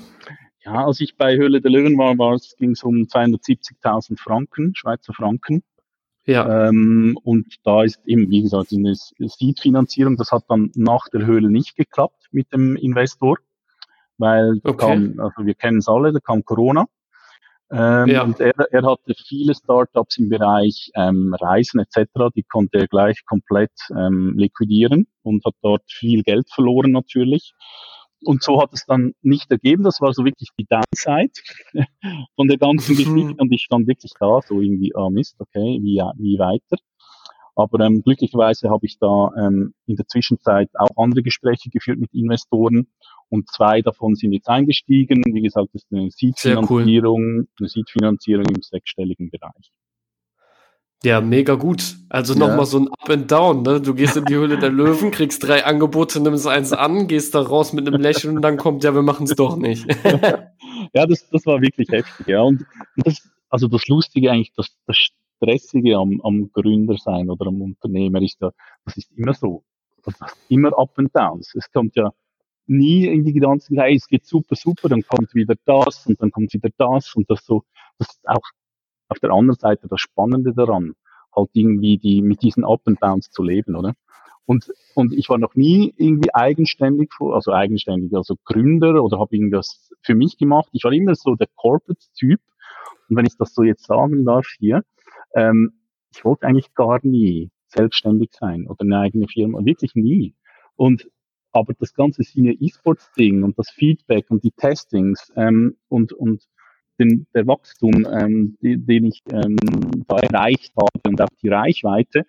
Ja, 0.65 0.85
als 0.85 1.01
ich 1.01 1.17
bei 1.17 1.37
Höhle 1.37 1.61
der 1.61 1.71
Löwen 1.71 1.99
war, 1.99 2.17
war 2.19 2.35
es, 2.35 2.55
ging 2.57 2.71
es 2.73 2.85
um 2.85 2.95
270.000 2.95 4.21
Franken, 4.21 4.75
Schweizer 4.77 5.13
Franken. 5.13 5.65
Ja. 6.27 6.69
Ähm, 6.69 7.19
und 7.25 7.57
da 7.65 7.83
ist 7.83 8.01
eben, 8.07 8.31
wie 8.31 8.43
gesagt, 8.43 8.73
eine 8.73 8.95
Seed-Finanzierung, 8.95 10.17
das 10.17 10.31
hat 10.31 10.45
dann 10.49 10.71
nach 10.75 11.09
der 11.09 11.27
Höhle 11.27 11.51
nicht 11.51 11.75
geklappt 11.75 12.29
mit 12.31 12.53
dem 12.53 12.77
Investor 12.77 13.39
weil 14.19 14.61
okay. 14.65 14.77
kam, 14.77 15.21
also 15.21 15.47
wir 15.47 15.55
kennen 15.55 15.79
es 15.79 15.89
alle, 15.89 16.13
da 16.13 16.19
kam 16.19 16.45
Corona. 16.45 16.87
Ähm, 17.71 18.07
ja. 18.07 18.23
Und 18.23 18.41
er, 18.41 18.55
er 18.71 18.83
hatte 18.83 19.15
viele 19.15 19.55
Startups 19.55 20.17
im 20.19 20.31
Bereich 20.31 20.91
ähm, 20.95 21.35
Reisen 21.39 21.81
etc., 21.81 22.09
die 22.35 22.45
konnte 22.45 22.79
er 22.79 22.89
gleich 22.89 23.25
komplett 23.27 23.73
ähm, 23.91 24.35
liquidieren 24.37 25.07
und 25.23 25.45
hat 25.45 25.55
dort 25.63 25.83
viel 25.87 26.23
Geld 26.23 26.49
verloren 26.53 26.93
natürlich. 26.93 27.53
Und 28.25 28.43
so 28.43 28.61
hat 28.61 28.71
es 28.73 28.85
dann 28.87 29.13
nicht 29.23 29.51
ergeben. 29.51 29.85
Das 29.85 30.01
war 30.01 30.13
so 30.13 30.25
wirklich 30.25 30.49
die 30.59 30.67
Downside 30.67 31.33
von 32.37 32.49
der 32.49 32.59
ganzen 32.59 32.95
mhm. 32.95 32.97
Geschichte. 32.97 33.43
Und 33.43 33.53
ich 33.53 33.63
stand 33.63 33.87
wirklich 33.87 34.13
da, 34.19 34.41
so 34.45 34.61
irgendwie, 34.61 34.93
ah 34.97 35.09
Mist, 35.11 35.37
okay, 35.39 35.79
wie, 35.83 36.03
wie 36.17 36.39
weiter. 36.39 36.77
Aber 37.59 37.81
ähm, 37.85 38.03
glücklicherweise 38.03 38.71
habe 38.71 38.87
ich 38.87 38.99
da 38.99 39.33
ähm, 39.37 39.75
in 39.87 39.97
der 39.97 40.07
Zwischenzeit 40.07 40.71
auch 40.75 40.97
andere 40.97 41.23
Gespräche 41.23 41.71
geführt 41.71 41.99
mit 41.99 42.15
Investoren 42.15 42.87
und 43.31 43.51
zwei 43.51 43.83
davon 43.83 44.15
sind 44.15 44.33
jetzt 44.33 44.49
eingestiegen. 44.49 45.23
Wie 45.27 45.43
gesagt, 45.43 45.69
das 45.73 45.83
ist 45.83 45.93
eine 45.93 46.09
Seed-Finanzierung, 46.11 47.21
cool. 47.21 47.49
eine 47.59 47.69
Seed-Finanzierung 47.69 48.47
im 48.47 48.63
sechsstelligen 48.63 49.31
Bereich. 49.31 49.73
Ja, 51.03 51.21
mega 51.21 51.55
gut. 51.55 51.97
Also 52.09 52.35
ja. 52.35 52.41
nochmal 52.41 52.67
so 52.67 52.79
ein 52.79 52.89
Up 52.89 53.11
and 53.11 53.31
Down, 53.31 53.63
ne? 53.63 53.81
Du 53.81 53.95
gehst 53.95 54.17
in 54.17 54.25
die 54.25 54.35
Höhle 54.35 54.59
der 54.59 54.71
Löwen, 54.71 55.11
kriegst 55.11 55.43
drei 55.43 55.65
Angebote, 55.65 56.21
nimmst 56.21 56.47
eins 56.47 56.73
an, 56.73 57.09
gehst 57.09 57.35
da 57.35 57.41
raus 57.41 57.73
mit 57.73 57.89
einem 57.89 58.01
Lächeln 58.01 58.37
und 58.37 58.43
dann 58.43 58.57
kommt, 58.57 58.85
ja, 58.85 58.95
wir 58.95 59.03
machen 59.03 59.25
es 59.25 59.35
doch 59.35 59.57
nicht. 59.57 59.85
ja, 60.95 61.07
das, 61.07 61.29
das 61.29 61.45
war 61.47 61.61
wirklich 61.61 61.89
heftig, 61.91 62.29
ja. 62.29 62.43
Und 62.43 62.65
das, 62.97 63.29
also 63.49 63.67
das 63.69 63.87
Lustige 63.89 64.31
eigentlich, 64.31 64.53
das, 64.57 64.69
das 64.87 64.97
Stressige 65.39 65.97
am, 65.97 66.21
am 66.23 66.51
Gründer 66.53 66.97
sein 66.97 67.31
oder 67.31 67.47
am 67.47 67.63
Unternehmer 67.63 68.21
ist 68.23 68.41
ja, 68.41 68.51
das 68.85 68.97
ist 68.97 69.13
immer 69.17 69.35
so. 69.35 69.65
Das 70.05 70.15
ist 70.15 70.37
immer 70.49 70.77
Up 70.79 70.99
and 70.99 71.15
Downs. 71.15 71.55
Es 71.55 71.71
kommt 71.73 71.97
ja 71.97 72.13
nie 72.67 73.07
in 73.07 73.25
die 73.25 73.33
Gedanken, 73.33 73.79
hey, 73.79 73.97
es 73.97 74.07
geht 74.07 74.27
super, 74.27 74.55
super, 74.55 74.89
dann 74.89 75.03
kommt 75.03 75.35
wieder 75.35 75.55
das 75.65 76.07
und 76.07 76.21
dann 76.21 76.31
kommt 76.31 76.53
wieder 76.53 76.69
das 76.77 77.15
und 77.15 77.29
das 77.31 77.45
so, 77.45 77.65
das 77.99 78.09
ist 78.11 78.29
auch 78.29 78.45
auf 79.09 79.19
der 79.21 79.31
anderen 79.31 79.59
Seite 79.59 79.89
das 79.89 80.01
Spannende 80.01 80.53
daran, 80.53 80.95
halt 81.35 81.51
irgendwie 81.55 81.97
die, 81.97 82.21
mit 82.21 82.43
diesen 82.43 82.65
Up 82.65 82.83
and 82.85 83.03
Downs 83.03 83.31
zu 83.31 83.43
leben, 83.43 83.75
oder? 83.75 83.95
Und, 84.45 84.73
und 84.95 85.13
ich 85.13 85.29
war 85.29 85.37
noch 85.37 85.55
nie 85.55 85.93
irgendwie 85.99 86.35
eigenständig, 86.35 87.11
also 87.21 87.53
eigenständig, 87.53 88.15
also 88.15 88.35
Gründer 88.47 89.03
oder 89.03 89.19
habe 89.19 89.37
irgendwas 89.37 89.93
für 90.03 90.15
mich 90.15 90.39
gemacht. 90.39 90.71
Ich 90.73 90.85
war 90.85 90.93
immer 90.93 91.15
so 91.15 91.35
der 91.35 91.49
Corporate-Typ. 91.55 92.41
Und 93.11 93.17
wenn 93.17 93.27
ich 93.27 93.37
das 93.37 93.53
so 93.53 93.63
jetzt 93.63 93.85
sagen 93.85 94.25
darf 94.25 94.47
hier, 94.59 94.85
ähm, 95.35 95.73
ich 96.15 96.25
wollte 96.25 96.47
eigentlich 96.47 96.75
gar 96.75 97.01
nie 97.03 97.51
selbstständig 97.67 98.31
sein 98.33 98.67
oder 98.67 98.83
eine 98.83 98.99
eigene 98.99 99.27
Firma, 99.29 99.65
wirklich 99.65 99.95
nie. 99.95 100.35
Und 100.77 101.09
aber 101.53 101.75
das 101.75 101.95
ganze 101.95 102.23
Senior 102.23 102.55
E-Sports-Ding 102.61 103.43
und 103.43 103.59
das 103.59 103.71
Feedback 103.71 104.31
und 104.31 104.45
die 104.45 104.53
Testings 104.53 105.33
ähm, 105.37 105.77
und, 105.89 106.13
und 106.13 106.43
den, 106.99 107.27
der 107.35 107.47
Wachstum, 107.47 108.07
ähm, 108.11 108.57
die, 108.61 108.77
den 108.77 109.07
ich 109.07 109.23
ähm, 109.31 109.57
da 110.07 110.17
erreicht 110.17 110.73
habe 110.77 111.09
und 111.09 111.21
auch 111.21 111.29
die 111.43 111.49
Reichweite, 111.49 112.25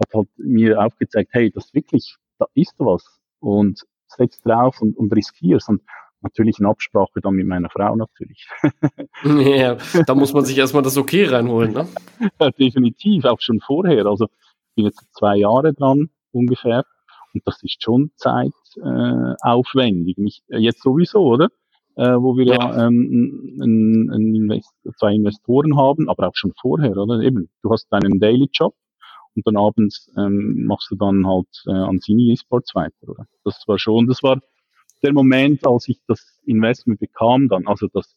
hat 0.00 0.14
halt 0.14 0.28
mir 0.36 0.80
aufgezeigt, 0.80 1.30
hey, 1.32 1.50
das 1.50 1.74
wirklich, 1.74 2.16
da 2.38 2.46
ist 2.54 2.74
was 2.78 3.20
und 3.40 3.84
setz 4.06 4.40
drauf 4.40 4.80
und, 4.80 4.96
und 4.96 5.12
riskierst. 5.12 5.68
Und 5.68 5.82
natürlich 6.22 6.58
in 6.58 6.66
Absprache 6.66 7.20
dann 7.22 7.34
mit 7.34 7.46
meiner 7.46 7.70
Frau 7.70 7.96
natürlich. 7.96 8.46
ja, 9.24 9.76
da 10.06 10.14
muss 10.14 10.32
man 10.32 10.44
sich 10.44 10.58
erstmal 10.58 10.82
das 10.82 10.96
Okay 10.96 11.24
reinholen, 11.24 11.72
ne? 11.72 11.86
Ja, 12.40 12.50
definitiv, 12.50 13.24
auch 13.24 13.40
schon 13.40 13.60
vorher. 13.60 14.06
Also 14.06 14.26
ich 14.26 14.74
bin 14.76 14.84
jetzt 14.86 15.04
zwei 15.12 15.36
Jahre 15.36 15.72
dran 15.72 16.10
ungefähr 16.32 16.84
und 17.34 17.42
das 17.46 17.62
ist 17.62 17.82
schon 17.82 18.10
zeitaufwendig. 18.16 20.18
Äh, 20.18 20.22
Nicht, 20.22 20.44
äh, 20.48 20.58
jetzt 20.58 20.82
sowieso, 20.82 21.20
oder? 21.20 21.48
Äh, 21.96 22.16
wo 22.16 22.36
wir 22.36 22.46
ja, 22.46 22.54
ja 22.54 22.86
ähm, 22.86 23.58
ein, 23.60 24.10
ein 24.10 24.34
Invest 24.34 24.72
zwei 24.98 25.12
Investoren 25.12 25.76
haben, 25.76 26.08
aber 26.08 26.28
auch 26.28 26.36
schon 26.36 26.52
vorher, 26.60 26.96
oder? 26.96 27.20
Eben, 27.20 27.50
du 27.62 27.70
hast 27.70 27.88
deinen 27.90 28.20
Daily 28.20 28.48
Job 28.52 28.74
und 29.34 29.46
dann 29.46 29.56
abends 29.56 30.10
ähm, 30.16 30.64
machst 30.66 30.90
du 30.90 30.96
dann 30.96 31.26
halt 31.26 31.48
äh, 31.66 31.72
an 31.72 32.00
Cine 32.00 32.32
Esports 32.32 32.74
weiter, 32.74 33.08
oder? 33.08 33.26
Das 33.44 33.62
war 33.66 33.78
schon, 33.78 34.06
das 34.06 34.22
war 34.22 34.40
der 35.02 35.12
Moment, 35.12 35.66
als 35.66 35.88
ich 35.88 36.00
das 36.06 36.40
Investment 36.44 37.00
bekam, 37.00 37.48
dann, 37.48 37.66
also 37.66 37.88
das 37.92 38.16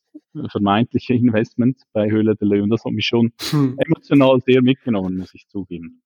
vermeintliche 0.50 1.14
Investment 1.14 1.80
bei 1.94 2.10
Höhle 2.10 2.36
der 2.36 2.48
Löwen, 2.48 2.70
das 2.70 2.86
hat 2.86 2.92
mich 2.92 3.06
schon 3.06 3.34
hm. 3.50 3.78
emotional 3.78 4.40
sehr 4.46 4.62
mitgenommen, 4.62 5.18
muss 5.18 5.34
ich 5.34 5.48
zugeben. 5.48 6.02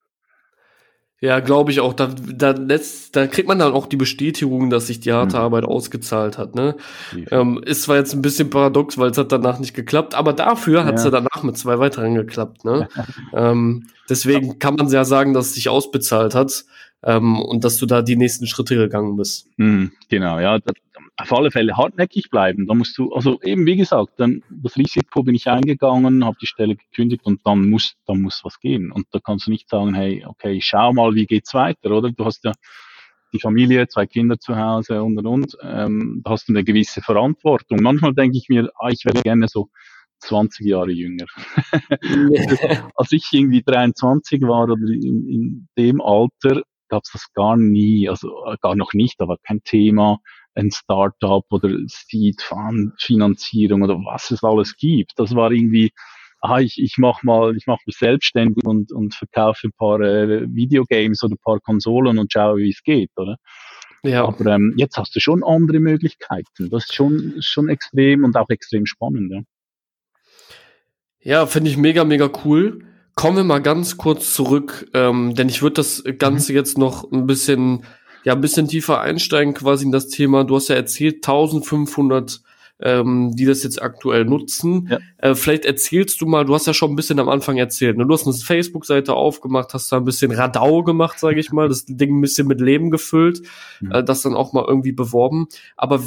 Ja, 1.19 1.39
glaube 1.39 1.71
ich 1.71 1.79
auch. 1.79 1.93
Da, 1.93 2.13
da, 2.13 2.51
letzt, 2.51 3.15
da 3.15 3.25
kriegt 3.25 3.47
man 3.47 3.57
dann 3.57 3.73
auch 3.73 3.87
die 3.87 3.95
Bestätigung, 3.95 4.69
dass 4.69 4.85
sich 4.85 4.99
die 4.99 5.13
harte 5.13 5.37
mhm. 5.37 5.43
Arbeit 5.43 5.63
ausgezahlt 5.63 6.37
hat. 6.37 6.53
Ne? 6.53 6.75
Ähm, 7.31 7.59
ist 7.65 7.83
zwar 7.83 7.95
jetzt 7.95 8.13
ein 8.13 8.21
bisschen 8.21 8.51
paradox, 8.51 8.99
weil 8.99 9.09
es 9.09 9.17
hat 9.17 9.31
danach 9.31 9.57
nicht 9.57 9.73
geklappt, 9.73 10.13
aber 10.13 10.33
dafür 10.33 10.85
hat 10.85 10.95
es 10.95 11.05
ja. 11.05 11.09
ja 11.09 11.21
danach 11.21 11.41
mit 11.41 11.57
zwei 11.57 11.79
weiteren 11.79 12.13
geklappt. 12.13 12.65
Ne? 12.65 12.87
ähm, 13.33 13.87
deswegen 14.07 14.59
kann 14.59 14.75
man 14.75 14.89
ja 14.89 15.05
sagen, 15.05 15.33
dass 15.33 15.47
es 15.47 15.55
sich 15.55 15.69
ausbezahlt 15.69 16.35
hat 16.35 16.65
ähm, 17.03 17.39
und 17.39 17.63
dass 17.63 17.77
du 17.77 17.85
da 17.85 18.01
die 18.01 18.15
nächsten 18.15 18.47
Schritte 18.47 18.75
gegangen 18.75 19.17
bist. 19.17 19.47
Mhm, 19.57 19.91
genau, 20.09 20.39
ja. 20.39 20.59
Das, 20.59 20.75
auf 21.19 21.33
alle 21.33 21.49
Fälle 21.49 21.75
hartnäckig 21.75 22.29
bleiben. 22.29 22.67
Da 22.67 22.75
musst 22.75 22.97
du, 22.97 23.11
also 23.11 23.41
eben 23.41 23.65
wie 23.65 23.75
gesagt, 23.75 24.13
dann 24.17 24.43
das 24.49 24.77
Risiko 24.77 25.23
bin 25.23 25.33
ich 25.33 25.47
eingegangen, 25.47 26.23
habe 26.23 26.37
die 26.39 26.45
Stelle 26.45 26.75
gekündigt 26.75 27.25
und 27.25 27.41
dann 27.43 27.69
muss, 27.69 27.95
dann 28.05 28.21
muss 28.21 28.41
was 28.43 28.59
gehen. 28.59 28.91
Und 28.91 29.07
da 29.11 29.19
kannst 29.19 29.47
du 29.47 29.51
nicht 29.51 29.67
sagen, 29.67 29.95
hey, 29.95 30.23
okay, 30.27 30.59
schau 30.61 30.93
mal, 30.93 31.15
wie 31.15 31.25
geht's 31.25 31.55
weiter, 31.55 31.89
oder? 31.89 32.11
Du 32.11 32.23
hast 32.23 32.43
ja 32.43 32.51
die 33.33 33.39
Familie, 33.39 33.87
zwei 33.87 34.05
Kinder 34.05 34.39
zu 34.39 34.55
Hause 34.55 35.01
und 35.01 35.17
und 35.17 35.25
und. 35.25 35.57
Ähm, 35.61 36.21
da 36.23 36.31
hast 36.31 36.47
du 36.47 36.53
eine 36.53 36.63
gewisse 36.63 37.01
Verantwortung. 37.01 37.79
Manchmal 37.81 38.13
denke 38.13 38.37
ich 38.37 38.47
mir, 38.47 38.69
ah, 38.79 38.89
ich 38.89 39.03
wäre 39.03 39.21
gerne 39.23 39.47
so 39.47 39.69
20 40.19 40.65
Jahre 40.67 40.91
jünger. 40.91 41.25
Als 42.95 43.11
ich 43.11 43.27
irgendwie 43.31 43.63
23 43.63 44.41
war 44.43 44.63
oder 44.63 44.75
in, 44.75 45.27
in 45.27 45.67
dem 45.77 45.99
Alter, 45.99 46.61
gab 46.87 47.03
es 47.03 47.11
das 47.11 47.31
gar 47.33 47.57
nie, 47.57 48.09
also 48.09 48.45
äh, 48.45 48.57
gar 48.61 48.75
noch 48.75 48.93
nicht, 48.93 49.21
aber 49.21 49.37
kein 49.43 49.63
Thema 49.63 50.19
ein 50.57 50.71
Startup 50.71 51.45
oder 51.51 51.69
Seed-Finanzierung 51.85 53.83
oder 53.83 53.95
was 53.95 54.31
es 54.31 54.43
alles 54.43 54.75
gibt. 54.75 55.13
Das 55.17 55.35
war 55.35 55.51
irgendwie, 55.51 55.91
ah, 56.41 56.59
ich, 56.59 56.81
ich 56.81 56.95
mach 56.97 57.23
mal, 57.23 57.55
ich 57.55 57.67
mach 57.67 57.77
mich 57.85 57.97
selbstständig 57.97 58.65
und, 58.65 58.91
und 58.91 59.13
verkaufe 59.13 59.67
ein 59.67 59.73
paar 59.77 60.01
äh, 60.01 60.47
Videogames 60.49 61.23
oder 61.23 61.35
ein 61.35 61.43
paar 61.43 61.59
Konsolen 61.59 62.17
und 62.17 62.33
schaue, 62.33 62.57
wie 62.57 62.71
es 62.71 62.81
geht, 62.83 63.11
oder? 63.17 63.37
Ja. 64.03 64.25
Aber 64.25 64.45
ähm, 64.47 64.73
jetzt 64.77 64.97
hast 64.97 65.15
du 65.15 65.19
schon 65.19 65.43
andere 65.43 65.79
Möglichkeiten. 65.79 66.69
Das 66.69 66.85
ist 66.85 66.95
schon, 66.95 67.35
schon 67.39 67.69
extrem 67.69 68.23
und 68.23 68.35
auch 68.35 68.49
extrem 68.49 68.85
spannend, 68.85 69.31
ja. 69.31 69.41
Ja, 71.19 71.45
finde 71.45 71.69
ich 71.69 71.77
mega, 71.77 72.05
mega 72.05 72.29
cool. 72.45 72.85
Kommen 73.17 73.37
wir 73.37 73.43
mal 73.43 73.63
ganz 73.63 73.97
kurz 73.97 74.31
zurück, 74.35 74.91
ähm, 74.93 75.33
denn 75.33 75.49
ich 75.49 75.63
würde 75.63 75.73
das 75.73 76.03
Ganze 76.19 76.51
mhm. 76.51 76.55
jetzt 76.55 76.77
noch 76.77 77.11
ein 77.11 77.25
bisschen 77.25 77.83
ja 78.23 78.33
ein 78.33 78.41
bisschen 78.41 78.67
tiefer 78.67 79.01
einsteigen 79.01 79.55
quasi 79.55 79.85
in 79.85 79.91
das 79.91 80.07
Thema. 80.09 80.43
Du 80.43 80.55
hast 80.55 80.67
ja 80.67 80.75
erzählt, 80.75 81.15
1500 81.15 82.41
ähm, 82.79 83.31
die 83.35 83.45
das 83.45 83.63
jetzt 83.63 83.81
aktuell 83.81 84.23
nutzen. 84.25 84.87
Ja. 84.91 84.99
Äh, 85.17 85.33
vielleicht 85.33 85.65
erzählst 85.65 86.21
du 86.21 86.27
mal, 86.27 86.45
du 86.45 86.53
hast 86.53 86.67
ja 86.67 86.75
schon 86.75 86.91
ein 86.91 86.95
bisschen 86.95 87.19
am 87.19 87.27
Anfang 87.27 87.57
erzählt, 87.57 87.97
ne? 87.97 88.05
du 88.05 88.13
hast 88.13 88.27
eine 88.27 88.35
Facebook-Seite 88.35 89.15
aufgemacht, 89.15 89.73
hast 89.73 89.91
da 89.91 89.97
ein 89.97 90.05
bisschen 90.05 90.31
Radau 90.31 90.83
gemacht, 90.83 91.17
sage 91.17 91.39
ich 91.39 91.51
mal, 91.51 91.69
das 91.69 91.85
Ding 91.85 92.19
ein 92.19 92.21
bisschen 92.21 92.47
mit 92.47 92.61
Leben 92.61 92.91
gefüllt, 92.91 93.41
mhm. 93.81 93.93
äh, 93.93 94.03
das 94.03 94.21
dann 94.21 94.35
auch 94.35 94.53
mal 94.53 94.63
irgendwie 94.67 94.91
beworben. 94.91 95.47
Aber 95.75 96.03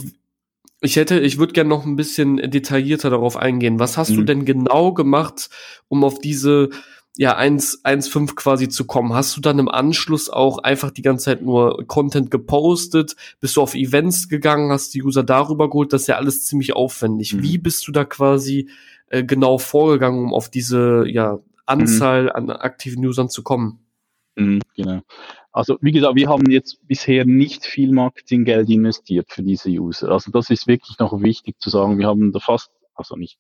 ich 0.81 0.95
hätte, 0.95 1.19
ich 1.19 1.39
würde 1.39 1.55
gerne 1.55 1.69
noch 1.71 1.85
ein 1.85 1.97
bisschen 1.97 2.37
detaillierter 2.37 3.11
darauf 3.11 3.37
eingehen. 3.37 3.81
Was 3.81 3.99
hast 3.99 4.11
mhm. 4.11 4.17
du 4.17 4.23
denn 4.23 4.45
genau 4.45 4.93
gemacht, 4.93 5.51
um 5.89 6.05
auf 6.05 6.21
diese 6.21 6.71
ja 7.17 7.37
1 7.37 7.85
1.5 7.85 8.35
quasi 8.35 8.69
zu 8.69 8.87
kommen? 8.87 9.13
Hast 9.13 9.37
du 9.37 9.41
dann 9.41 9.59
im 9.59 9.69
Anschluss 9.69 10.31
auch 10.31 10.59
einfach 10.59 10.91
die 10.91 11.03
ganze 11.03 11.27
Zeit 11.27 11.43
nur 11.43 11.87
Content 11.87 12.31
gepostet? 12.31 13.17
Bist 13.41 13.57
du 13.57 13.63
auf 13.63 13.75
Events 13.75 14.29
gegangen, 14.29 14.71
hast 14.71 14.95
die 14.95 15.03
User 15.03 15.23
darüber 15.23 15.69
geholt? 15.69 15.93
Das 15.93 16.03
ist 16.03 16.07
ja 16.09 16.17
alles 16.17 16.47
ziemlich 16.47 16.75
aufwendig. 16.75 17.35
Mhm. 17.35 17.43
Wie 17.43 17.59
bist 17.59 17.87
du 17.87 17.93
da 17.93 18.05
quasi 18.05 18.71
äh, 19.09 19.25
genau 19.25 19.59
vorgegangen, 19.59 20.25
um 20.25 20.35
auf 20.35 20.49
diese 20.49 21.05
ja 21.07 21.39
Anzahl 21.67 22.25
mhm. 22.25 22.31
an 22.31 22.51
aktiven 22.51 23.05
Usern 23.05 23.29
zu 23.29 23.43
kommen? 23.43 23.81
Mhm, 24.37 24.61
genau. 24.77 25.03
Also 25.53 25.79
wie 25.81 25.93
gesagt, 25.93 26.15
wir 26.15 26.29
haben 26.29 26.49
jetzt 26.51 26.87
bisher 26.87 27.25
nicht 27.25 27.65
viel 27.65 27.93
Marketinggeld 27.93 28.71
investiert 28.71 29.27
für 29.31 29.43
diese 29.43 29.69
User. 29.69 30.11
Also 30.11 30.31
das 30.31 30.49
ist 30.51 30.69
wirklich 30.69 30.99
noch 30.99 31.21
wichtig 31.23 31.61
zu 31.61 31.71
sagen. 31.71 31.99
Wir 31.99 32.07
haben 32.07 32.33
da 32.33 32.39
fast, 32.39 32.71
also 32.95 33.17
nicht 33.17 33.39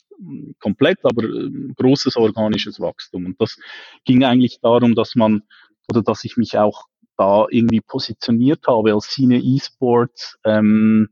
komplett, 0.58 0.98
aber 1.04 1.24
äh, 1.24 1.50
großes 1.76 2.16
organisches 2.16 2.80
Wachstum. 2.80 3.26
Und 3.26 3.40
das 3.40 3.58
ging 4.04 4.24
eigentlich 4.24 4.60
darum, 4.60 4.94
dass 4.94 5.14
man 5.14 5.42
oder 5.88 6.02
dass 6.02 6.24
ich 6.24 6.36
mich 6.36 6.56
auch 6.56 6.84
da 7.16 7.46
irgendwie 7.50 7.80
positioniert 7.80 8.66
habe 8.66 8.94
als 8.94 9.10
Cine 9.10 9.38
E-Sports, 9.38 10.38
ähm, 10.44 11.08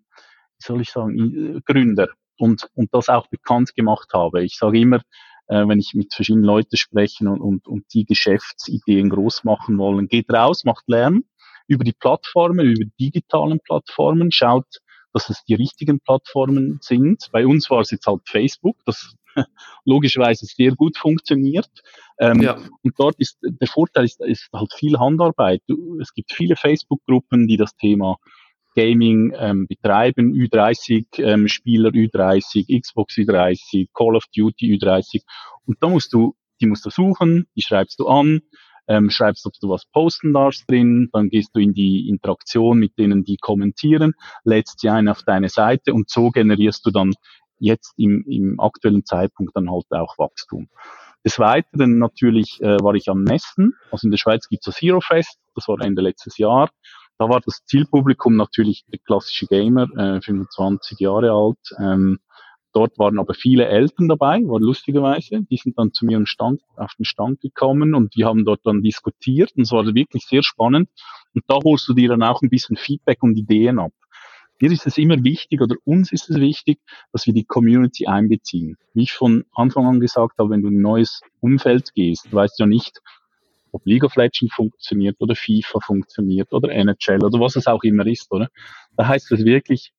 wie 0.58 0.64
soll 0.64 0.80
ich 0.80 0.90
sagen, 0.90 1.60
Gründer 1.66 2.08
und, 2.38 2.68
und 2.74 2.94
das 2.94 3.08
auch 3.08 3.26
bekannt 3.28 3.74
gemacht 3.74 4.10
habe. 4.14 4.42
Ich 4.42 4.56
sage 4.56 4.80
immer, 4.80 5.02
äh, 5.48 5.66
wenn 5.66 5.78
ich 5.78 5.92
mit 5.94 6.14
verschiedenen 6.14 6.44
Leuten 6.44 6.76
spreche 6.76 7.28
und, 7.28 7.40
und, 7.40 7.66
und 7.66 7.84
die 7.92 8.04
Geschäftsideen 8.04 9.10
groß 9.10 9.44
machen 9.44 9.78
wollen. 9.78 10.08
Geht 10.08 10.32
raus, 10.32 10.64
macht 10.64 10.84
Lernen 10.88 11.24
über 11.66 11.84
die 11.84 11.92
Plattformen, 11.92 12.66
über 12.66 12.90
digitalen 12.98 13.60
Plattformen, 13.60 14.32
schaut, 14.32 14.78
dass 15.12 15.30
es 15.30 15.44
die 15.44 15.54
richtigen 15.54 16.00
Plattformen 16.00 16.78
sind. 16.82 17.28
Bei 17.32 17.46
uns 17.46 17.70
war 17.70 17.80
es 17.80 17.90
jetzt 17.90 18.06
halt 18.06 18.22
Facebook, 18.26 18.76
das 18.84 19.16
logischerweise 19.84 20.46
sehr 20.46 20.72
gut 20.72 20.96
funktioniert. 20.96 21.70
Ähm, 22.18 22.42
ja. 22.42 22.58
Und 22.82 22.94
dort 22.98 23.16
ist 23.18 23.38
der 23.42 23.68
Vorteil 23.68 24.04
ist, 24.04 24.20
ist 24.20 24.48
halt 24.52 24.72
viel 24.74 24.98
Handarbeit. 24.98 25.62
Es 26.00 26.12
gibt 26.14 26.32
viele 26.32 26.56
Facebook-Gruppen, 26.56 27.46
die 27.46 27.56
das 27.56 27.74
Thema 27.76 28.16
Gaming 28.74 29.32
ähm, 29.36 29.66
betreiben, 29.66 30.32
Ü30 30.32 31.20
ähm, 31.20 31.48
Spieler, 31.48 31.90
Ü30, 31.90 32.80
Xbox 32.80 33.14
Ü30, 33.16 33.88
Call 33.92 34.14
of 34.14 34.24
Duty 34.34 34.78
Ü30. 34.78 35.22
Und 35.66 35.78
da 35.80 35.88
musst 35.88 36.12
du, 36.12 36.36
die 36.60 36.66
musst 36.66 36.86
du 36.86 36.90
suchen, 36.90 37.46
die 37.56 37.62
schreibst 37.62 37.98
du 37.98 38.06
an, 38.06 38.42
ähm, 38.88 39.10
schreibst, 39.10 39.46
ob 39.46 39.52
du 39.60 39.68
was 39.68 39.86
posten 39.86 40.32
darfst 40.32 40.68
drin, 40.68 41.10
dann 41.12 41.28
gehst 41.28 41.50
du 41.54 41.60
in 41.60 41.74
die 41.74 42.08
Interaktion 42.08 42.78
mit 42.78 42.98
denen, 42.98 43.24
die 43.24 43.36
kommentieren, 43.36 44.14
lädst 44.44 44.80
sie 44.80 44.88
ein 44.88 45.08
auf 45.08 45.22
deine 45.22 45.48
Seite 45.48 45.94
und 45.94 46.10
so 46.10 46.30
generierst 46.30 46.84
du 46.86 46.90
dann 46.90 47.12
jetzt 47.58 47.92
im, 47.96 48.24
im 48.26 48.60
aktuellen 48.60 49.04
Zeitpunkt 49.04 49.54
dann 49.54 49.70
halt 49.70 49.86
auch 49.90 50.18
Wachstum. 50.18 50.68
Des 51.24 51.38
Weiteren 51.38 51.98
natürlich 51.98 52.60
äh, 52.62 52.78
war 52.82 52.94
ich 52.94 53.08
am 53.08 53.22
Messen, 53.22 53.74
also 53.90 54.06
in 54.06 54.10
der 54.10 54.18
Schweiz 54.18 54.48
gibt 54.48 54.66
es 54.66 54.74
das 54.74 54.80
Hero 54.80 55.00
Fest, 55.00 55.38
das 55.54 55.68
war 55.68 55.80
Ende 55.80 56.02
letztes 56.02 56.38
Jahr. 56.38 56.70
Da 57.18 57.28
war 57.28 57.40
das 57.40 57.64
Zielpublikum 57.64 58.36
natürlich 58.36 58.84
der 58.86 59.00
klassische 59.00 59.46
Gamer, 59.46 59.88
äh, 59.96 60.20
25 60.20 61.00
Jahre 61.00 61.32
alt. 61.32 61.58
Ähm, 61.80 62.20
dort 62.78 62.96
waren 62.96 63.18
aber 63.18 63.34
viele 63.34 63.66
Eltern 63.66 64.06
dabei, 64.06 64.40
war 64.44 64.60
lustigerweise. 64.60 65.42
Die 65.50 65.56
sind 65.56 65.76
dann 65.76 65.92
zu 65.92 66.06
mir 66.06 66.24
Stand, 66.26 66.60
auf 66.76 66.94
den 66.96 67.04
Stand 67.04 67.40
gekommen 67.40 67.94
und 67.94 68.14
die 68.14 68.24
haben 68.24 68.44
dort 68.44 68.60
dann 68.64 68.82
diskutiert 68.82 69.50
und 69.56 69.62
es 69.62 69.72
war 69.72 69.84
wirklich 69.84 70.24
sehr 70.26 70.44
spannend. 70.44 70.88
Und 71.34 71.42
da 71.48 71.56
holst 71.56 71.88
du 71.88 71.94
dir 71.94 72.10
dann 72.10 72.22
auch 72.22 72.40
ein 72.40 72.50
bisschen 72.50 72.76
Feedback 72.76 73.24
und 73.24 73.36
Ideen 73.36 73.80
ab. 73.80 73.90
Mir 74.60 74.70
ist 74.70 74.86
es 74.86 74.96
immer 74.96 75.24
wichtig 75.24 75.60
oder 75.60 75.74
uns 75.84 76.12
ist 76.12 76.30
es 76.30 76.36
wichtig, 76.36 76.78
dass 77.12 77.26
wir 77.26 77.34
die 77.34 77.44
Community 77.44 78.06
einbeziehen. 78.06 78.76
Wie 78.94 79.02
ich 79.02 79.12
von 79.12 79.44
Anfang 79.54 79.86
an 79.86 79.98
gesagt 79.98 80.38
habe, 80.38 80.50
wenn 80.50 80.62
du 80.62 80.68
in 80.68 80.78
ein 80.78 80.82
neues 80.82 81.20
Umfeld 81.40 81.94
gehst, 81.94 82.32
weißt 82.32 82.60
du 82.60 82.64
ja 82.64 82.68
nicht, 82.68 83.00
ob 83.72 83.84
League 83.86 84.04
of 84.04 84.14
Legends 84.14 84.54
funktioniert 84.54 85.16
oder 85.18 85.34
FIFA 85.34 85.80
funktioniert 85.80 86.52
oder 86.52 86.70
NHL 86.70 87.24
oder 87.24 87.40
was 87.40 87.56
es 87.56 87.66
auch 87.66 87.82
immer 87.82 88.06
ist, 88.06 88.30
oder? 88.30 88.48
Da 88.96 89.08
heißt 89.08 89.32
es 89.32 89.44
wirklich, 89.44 89.92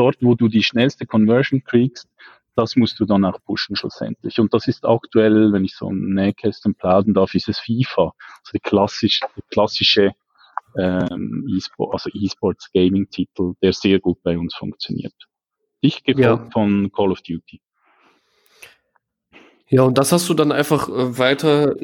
dort, 0.00 0.16
wo 0.22 0.34
du 0.34 0.48
die 0.48 0.62
schnellste 0.62 1.04
Conversion 1.04 1.62
kriegst, 1.62 2.08
das 2.56 2.74
musst 2.74 2.98
du 2.98 3.04
dann 3.04 3.24
auch 3.24 3.38
pushen 3.44 3.76
schlussendlich. 3.76 4.40
Und 4.40 4.52
das 4.54 4.66
ist 4.66 4.84
aktuell, 4.84 5.52
wenn 5.52 5.64
ich 5.64 5.76
so 5.76 5.90
ein 5.90 6.14
Nähkästchen 6.14 6.74
plaudern 6.74 7.14
darf, 7.14 7.34
ist 7.34 7.48
es 7.48 7.58
FIFA. 7.58 8.12
Also 8.40 8.52
die 8.54 8.60
klassische, 8.60 9.26
die 9.36 9.42
klassische 9.50 10.12
ähm, 10.78 11.46
E-Sport, 11.54 11.92
also 11.92 12.10
E-Sports 12.14 12.70
Gaming 12.72 13.08
Titel, 13.10 13.54
der 13.62 13.72
sehr 13.74 14.00
gut 14.00 14.22
bei 14.22 14.38
uns 14.38 14.54
funktioniert. 14.54 15.14
Dicht 15.82 16.04
gefolgt 16.04 16.44
ja. 16.44 16.50
von 16.50 16.90
Call 16.92 17.12
of 17.12 17.20
Duty. 17.20 17.60
Ja, 19.68 19.82
und 19.82 19.98
das 19.98 20.12
hast 20.12 20.28
du 20.28 20.34
dann 20.34 20.50
einfach 20.50 20.88
äh, 20.88 21.18
weiter 21.18 21.76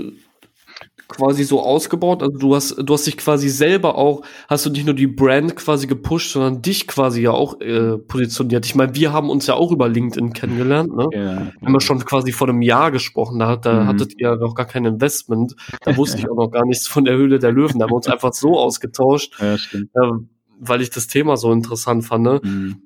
quasi 1.09 1.45
so 1.45 1.63
ausgebaut. 1.63 2.23
Also 2.23 2.39
du 2.39 2.55
hast, 2.55 2.77
du 2.79 2.95
hast 2.95 3.07
dich 3.07 3.17
quasi 3.17 3.49
selber 3.49 3.97
auch, 3.97 4.23
hast 4.49 4.67
du 4.67 4.71
nicht 4.71 4.87
nur 4.87 4.95
die 4.95 5.07
Brand 5.07 5.57
quasi 5.57 5.87
gepusht, 5.87 6.33
sondern 6.33 6.63
dich 6.63 6.87
quasi 6.87 7.23
ja 7.23 7.31
auch 7.31 7.61
äh, 7.61 7.97
positioniert. 7.99 8.67
Ich 8.67 8.75
meine, 8.75 8.95
wir 8.95 9.13
haben 9.13 9.31
uns 9.31 9.47
ja 9.47 9.55
auch 9.55 9.71
über 9.73 9.89
LinkedIn 9.89 10.33
kennengelernt, 10.33 10.95
ne? 10.95 11.07
Ja, 11.13 11.23
ja. 11.23 11.53
Haben 11.63 11.73
wir 11.73 11.81
schon 11.81 12.05
quasi 12.05 12.33
vor 12.33 12.49
einem 12.49 12.63
Jahr 12.63 12.91
gesprochen. 12.91 13.39
Da, 13.39 13.57
da 13.57 13.83
mhm. 13.83 13.87
hattet 13.87 14.21
ihr 14.21 14.37
noch 14.37 14.55
gar 14.55 14.67
kein 14.67 14.85
Investment. 14.85 15.55
Da 15.83 15.97
wusste 15.97 16.19
ich 16.19 16.29
auch 16.29 16.37
noch 16.37 16.51
gar 16.51 16.65
nichts 16.65 16.87
von 16.89 17.05
der 17.05 17.17
Höhle 17.17 17.39
der 17.39 17.53
Löwen. 17.53 17.79
Da 17.79 17.85
haben 17.85 17.93
wir 17.93 17.97
uns 17.97 18.09
einfach 18.09 18.33
so 18.33 18.59
ausgetauscht, 18.59 19.35
ja. 19.41 19.55
Äh, 19.55 20.13
weil 20.59 20.81
ich 20.81 20.91
das 20.91 21.07
Thema 21.07 21.37
so 21.37 21.53
interessant 21.53 22.05
fand. 22.05 22.25
Ne? 22.25 22.41
Mhm. 22.43 22.83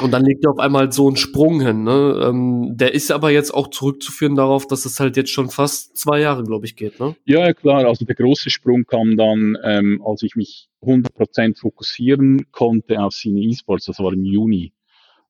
Und 0.00 0.12
dann 0.12 0.24
legt 0.24 0.44
er 0.44 0.52
auf 0.52 0.58
einmal 0.58 0.92
so 0.92 1.06
einen 1.06 1.16
Sprung 1.16 1.60
hin. 1.60 1.84
Ne? 1.84 2.20
Ähm, 2.24 2.76
der 2.76 2.94
ist 2.94 3.10
aber 3.10 3.30
jetzt 3.30 3.52
auch 3.52 3.68
zurückzuführen 3.68 4.34
darauf, 4.34 4.66
dass 4.66 4.84
es 4.84 5.00
halt 5.00 5.16
jetzt 5.16 5.30
schon 5.30 5.50
fast 5.50 5.96
zwei 5.96 6.20
Jahre, 6.20 6.44
glaube 6.44 6.66
ich, 6.66 6.76
geht. 6.76 7.00
Ne? 7.00 7.16
Ja, 7.24 7.52
klar. 7.52 7.86
Also 7.86 8.04
der 8.04 8.14
große 8.14 8.50
Sprung 8.50 8.84
kam 8.84 9.16
dann, 9.16 9.56
ähm, 9.62 10.02
als 10.04 10.22
ich 10.22 10.36
mich 10.36 10.68
100% 10.82 11.58
fokussieren 11.58 12.50
konnte 12.52 13.00
auf 13.00 13.14
Cine 13.14 13.40
E-Sports. 13.40 13.86
Das 13.86 13.98
war 13.98 14.12
im 14.12 14.24
Juni. 14.24 14.72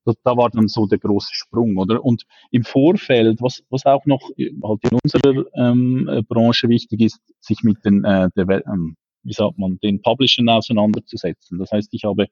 Da, 0.04 0.12
da 0.24 0.36
war 0.36 0.50
dann 0.50 0.68
so 0.68 0.86
der 0.86 0.98
große 0.98 1.32
Sprung, 1.32 1.76
oder? 1.76 2.04
Und 2.04 2.24
im 2.50 2.64
Vorfeld, 2.64 3.40
was, 3.42 3.62
was 3.70 3.84
auch 3.86 4.06
noch 4.06 4.22
halt 4.22 4.80
in 4.82 4.98
unserer 5.02 5.44
ähm, 5.54 6.24
Branche 6.28 6.68
wichtig 6.68 7.00
ist, 7.02 7.20
sich 7.40 7.62
mit 7.62 7.84
den, 7.84 8.04
äh, 8.04 8.30
der, 8.34 8.66
ähm, 8.66 8.96
wie 9.22 9.32
sagt 9.32 9.58
man, 9.58 9.78
den 9.82 10.00
Publishern 10.00 10.48
auseinanderzusetzen. 10.48 11.58
Das 11.58 11.70
heißt, 11.70 11.92
ich 11.92 12.04
habe 12.04 12.28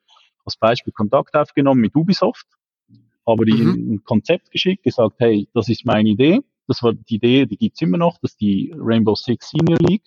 als 0.48 0.56
Beispiel 0.56 0.92
Kontakt 0.92 1.34
aufgenommen 1.34 1.80
mit 1.80 1.94
Ubisoft, 1.94 2.46
habe 3.26 3.44
die 3.44 3.52
mhm. 3.52 3.94
ein 3.94 4.04
Konzept 4.04 4.50
geschickt, 4.50 4.82
gesagt, 4.82 5.16
hey, 5.18 5.48
das 5.52 5.68
ist 5.68 5.84
meine 5.84 6.08
Idee. 6.08 6.40
Das 6.66 6.82
war 6.82 6.92
die 6.94 7.16
Idee, 7.16 7.46
die 7.46 7.56
gibt's 7.56 7.80
immer 7.82 7.98
noch, 7.98 8.18
das 8.20 8.32
ist 8.32 8.40
die 8.40 8.74
Rainbow 8.76 9.14
Six 9.14 9.50
Senior 9.50 9.78
League. 9.80 10.04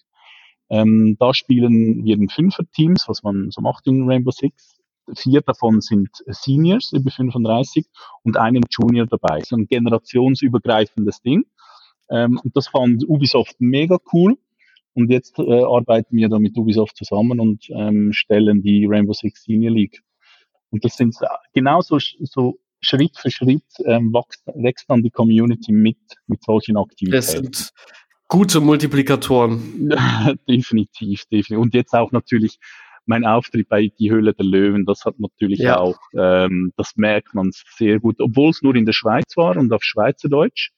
Ähm, 0.69 1.17
da 1.19 1.33
spielen 1.33 2.03
wir 2.05 2.15
in 2.15 2.29
Fünfer-Teams, 2.29 3.07
was 3.07 3.23
man 3.23 3.51
so 3.51 3.61
macht 3.61 3.87
in 3.87 4.07
Rainbow 4.07 4.31
Six. 4.31 4.79
Vier 5.15 5.41
davon 5.41 5.81
sind 5.81 6.09
Seniors 6.27 6.93
über 6.93 7.11
35 7.11 7.85
und 8.23 8.37
einen 8.37 8.63
Junior 8.69 9.05
dabei. 9.07 9.41
So 9.41 9.55
ein 9.55 9.67
generationsübergreifendes 9.67 11.21
Ding. 11.21 11.43
Ähm, 12.09 12.39
und 12.43 12.55
das 12.55 12.67
fand 12.67 13.07
Ubisoft 13.07 13.55
mega 13.59 13.97
cool. 14.13 14.37
Und 14.93 15.09
jetzt 15.09 15.39
äh, 15.39 15.63
arbeiten 15.63 16.17
wir 16.17 16.29
da 16.29 16.37
mit 16.37 16.57
Ubisoft 16.57 16.97
zusammen 16.97 17.39
und 17.39 17.69
ähm, 17.69 18.11
stellen 18.13 18.61
die 18.61 18.85
Rainbow 18.85 19.13
Six 19.13 19.43
Senior 19.43 19.73
League 19.73 20.01
und 20.71 20.83
das 20.83 20.95
sind 20.95 21.15
genauso 21.53 21.99
so 21.99 22.59
Schritt 22.81 23.17
für 23.17 23.29
Schritt 23.29 23.63
ähm, 23.85 24.11
wächst, 24.11 24.43
wächst 24.47 24.89
dann 24.89 25.03
die 25.03 25.11
Community 25.11 25.71
mit, 25.71 25.99
mit 26.27 26.43
solchen 26.43 26.77
Aktivitäten. 26.77 27.11
Das 27.11 27.31
sind 27.31 27.71
gute 28.27 28.59
Multiplikatoren. 28.59 29.89
definitiv, 30.47 31.25
definitiv. 31.25 31.57
Und 31.57 31.73
jetzt 31.73 31.93
auch 31.93 32.11
natürlich 32.11 32.57
mein 33.05 33.25
Auftritt 33.25 33.69
bei 33.69 33.91
Die 33.99 34.11
Höhle 34.11 34.33
der 34.33 34.45
Löwen, 34.45 34.85
das 34.85 35.05
hat 35.05 35.19
natürlich 35.19 35.59
ja. 35.59 35.77
auch, 35.77 35.99
ähm, 36.17 36.71
das 36.77 36.93
merkt 36.95 37.33
man 37.33 37.51
sehr 37.77 37.99
gut. 37.99 38.19
Obwohl 38.19 38.49
es 38.49 38.61
nur 38.61 38.75
in 38.75 38.85
der 38.85 38.93
Schweiz 38.93 39.35
war 39.37 39.57
und 39.57 39.71
auf 39.73 39.83
Schweizerdeutsch, 39.83 40.71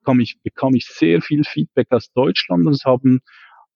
bekam 0.00 0.20
ich, 0.20 0.38
bekam 0.42 0.74
ich 0.74 0.86
sehr 0.86 1.22
viel 1.22 1.44
Feedback 1.44 1.88
aus 1.90 2.12
Deutschland 2.12 2.66
und 2.66 2.74
es 2.74 2.84
haben, 2.84 3.20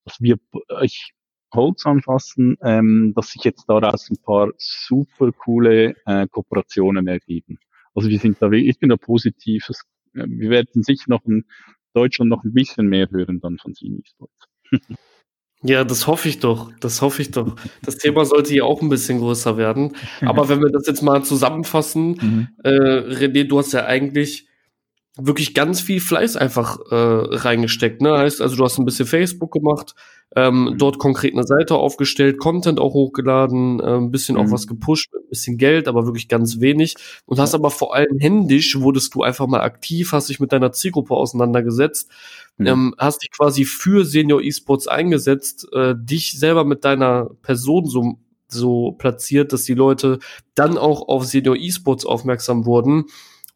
dass 0.05 0.21
wir, 0.21 0.37
ich 0.83 1.13
Holz 1.53 1.87
anfassen, 1.87 2.57
ähm, 2.63 3.13
dass 3.15 3.31
sich 3.31 3.45
jetzt 3.45 3.65
daraus 3.69 4.11
ein 4.11 4.17
paar 4.19 4.51
super 4.57 5.33
coole 5.33 5.95
äh, 6.07 6.27
Kooperationen 6.29 7.07
ergeben. 7.07 7.59
Also 7.95 8.09
wir 8.09 8.19
sind 8.19 8.41
da, 8.41 8.51
ich 8.51 8.79
bin 8.79 8.89
da 8.89 8.97
positiv. 8.97 9.69
Äh, 10.15 10.25
wir 10.27 10.51
werden 10.51 10.83
sicher 10.83 11.07
noch 11.09 11.25
in 11.25 11.45
Deutschland 11.95 12.31
noch 12.31 12.45
ein 12.45 12.53
bisschen 12.53 12.87
mehr 12.87 13.09
hören 13.11 13.41
dann 13.41 13.59
von 13.59 13.75
Sini 13.75 14.03
Sports. 14.05 14.49
Ja, 15.65 15.85
das 15.85 16.09
hoffe 16.09 16.29
ich 16.29 16.41
doch. 16.41 16.73
Das 16.81 17.03
hoffe 17.03 17.23
ich 17.23 17.31
doch. 17.31 17.55
Das 17.85 17.97
Thema 17.97 18.25
sollte 18.25 18.51
hier 18.53 18.67
auch 18.67 18.83
ein 18.83 18.89
bisschen 18.89 19.21
größer 19.21 19.57
werden. 19.57 19.93
Aber 20.23 20.49
wenn 20.49 20.61
wir 20.61 20.71
das 20.71 20.89
jetzt 20.89 21.03
mal 21.03 21.23
zusammenfassen, 21.23 22.19
mhm. 22.21 22.49
äh, 22.65 22.71
René, 22.71 23.45
du 23.45 23.59
hast 23.59 23.71
ja 23.71 23.87
eigentlich 23.87 24.49
wirklich 25.17 25.55
ganz 25.55 25.81
viel 25.81 26.01
Fleiß 26.01 26.37
einfach 26.37 26.79
äh, 26.91 26.95
reingesteckt. 26.95 28.01
Ne? 28.01 28.17
Heißt, 28.17 28.41
also 28.41 28.57
du 28.57 28.65
hast 28.65 28.79
ein 28.79 28.87
bisschen 28.87 29.07
Facebook 29.07 29.53
gemacht, 29.53 29.95
ähm, 30.35 30.65
mhm. 30.65 30.79
dort 30.79 30.99
konkret 30.99 31.35
eine 31.35 31.47
Seite 31.47 31.75
aufgestellt, 31.75 32.39
Content 32.39 32.81
auch 32.81 32.95
hochgeladen, 32.95 33.81
äh, 33.81 33.97
ein 33.99 34.11
bisschen 34.11 34.37
mhm. 34.37 34.43
auch 34.43 34.51
was 34.51 34.67
gepusht, 34.67 35.13
ein 35.15 35.29
bisschen 35.29 35.59
Geld, 35.59 35.87
aber 35.87 36.07
wirklich 36.07 36.29
ganz 36.29 36.61
wenig. 36.61 36.95
Und 37.27 37.39
hast 37.39 37.55
aber 37.55 37.71
vor 37.71 37.95
allem 37.95 38.19
händisch, 38.19 38.81
wurdest 38.81 39.15
du 39.15 39.23
einfach 39.23 39.47
mal 39.47 39.61
aktiv, 39.61 40.13
hast 40.13 40.31
dich 40.31 40.41
mit 40.41 40.53
deiner 40.53 40.73
Zielgruppe 40.73 41.15
auseinandergesetzt, 41.15 42.11
mhm. 42.57 42.67
ähm, 42.67 42.95
hast 42.97 43.23
dich 43.23 43.31
quasi 43.31 43.67
für 43.67 44.07
Senior 44.07 44.43
Esports 44.43 44.89
eingesetzt, 44.89 45.69
äh, 45.75 45.95
dich 45.95 46.39
selber 46.39 46.65
mit 46.65 46.85
deiner 46.85 47.31
Person 47.43 47.85
so 47.87 48.19
so 48.49 48.93
platziert, 48.93 49.55
dass 49.55 49.65
die 49.65 49.73
Leute 49.73 50.19
dann 50.55 50.77
auch 50.77 51.09
auf 51.09 51.25
Senior 51.25 51.57
Esports 51.57 52.05
aufmerksam 52.05 52.67
wurden 52.67 53.07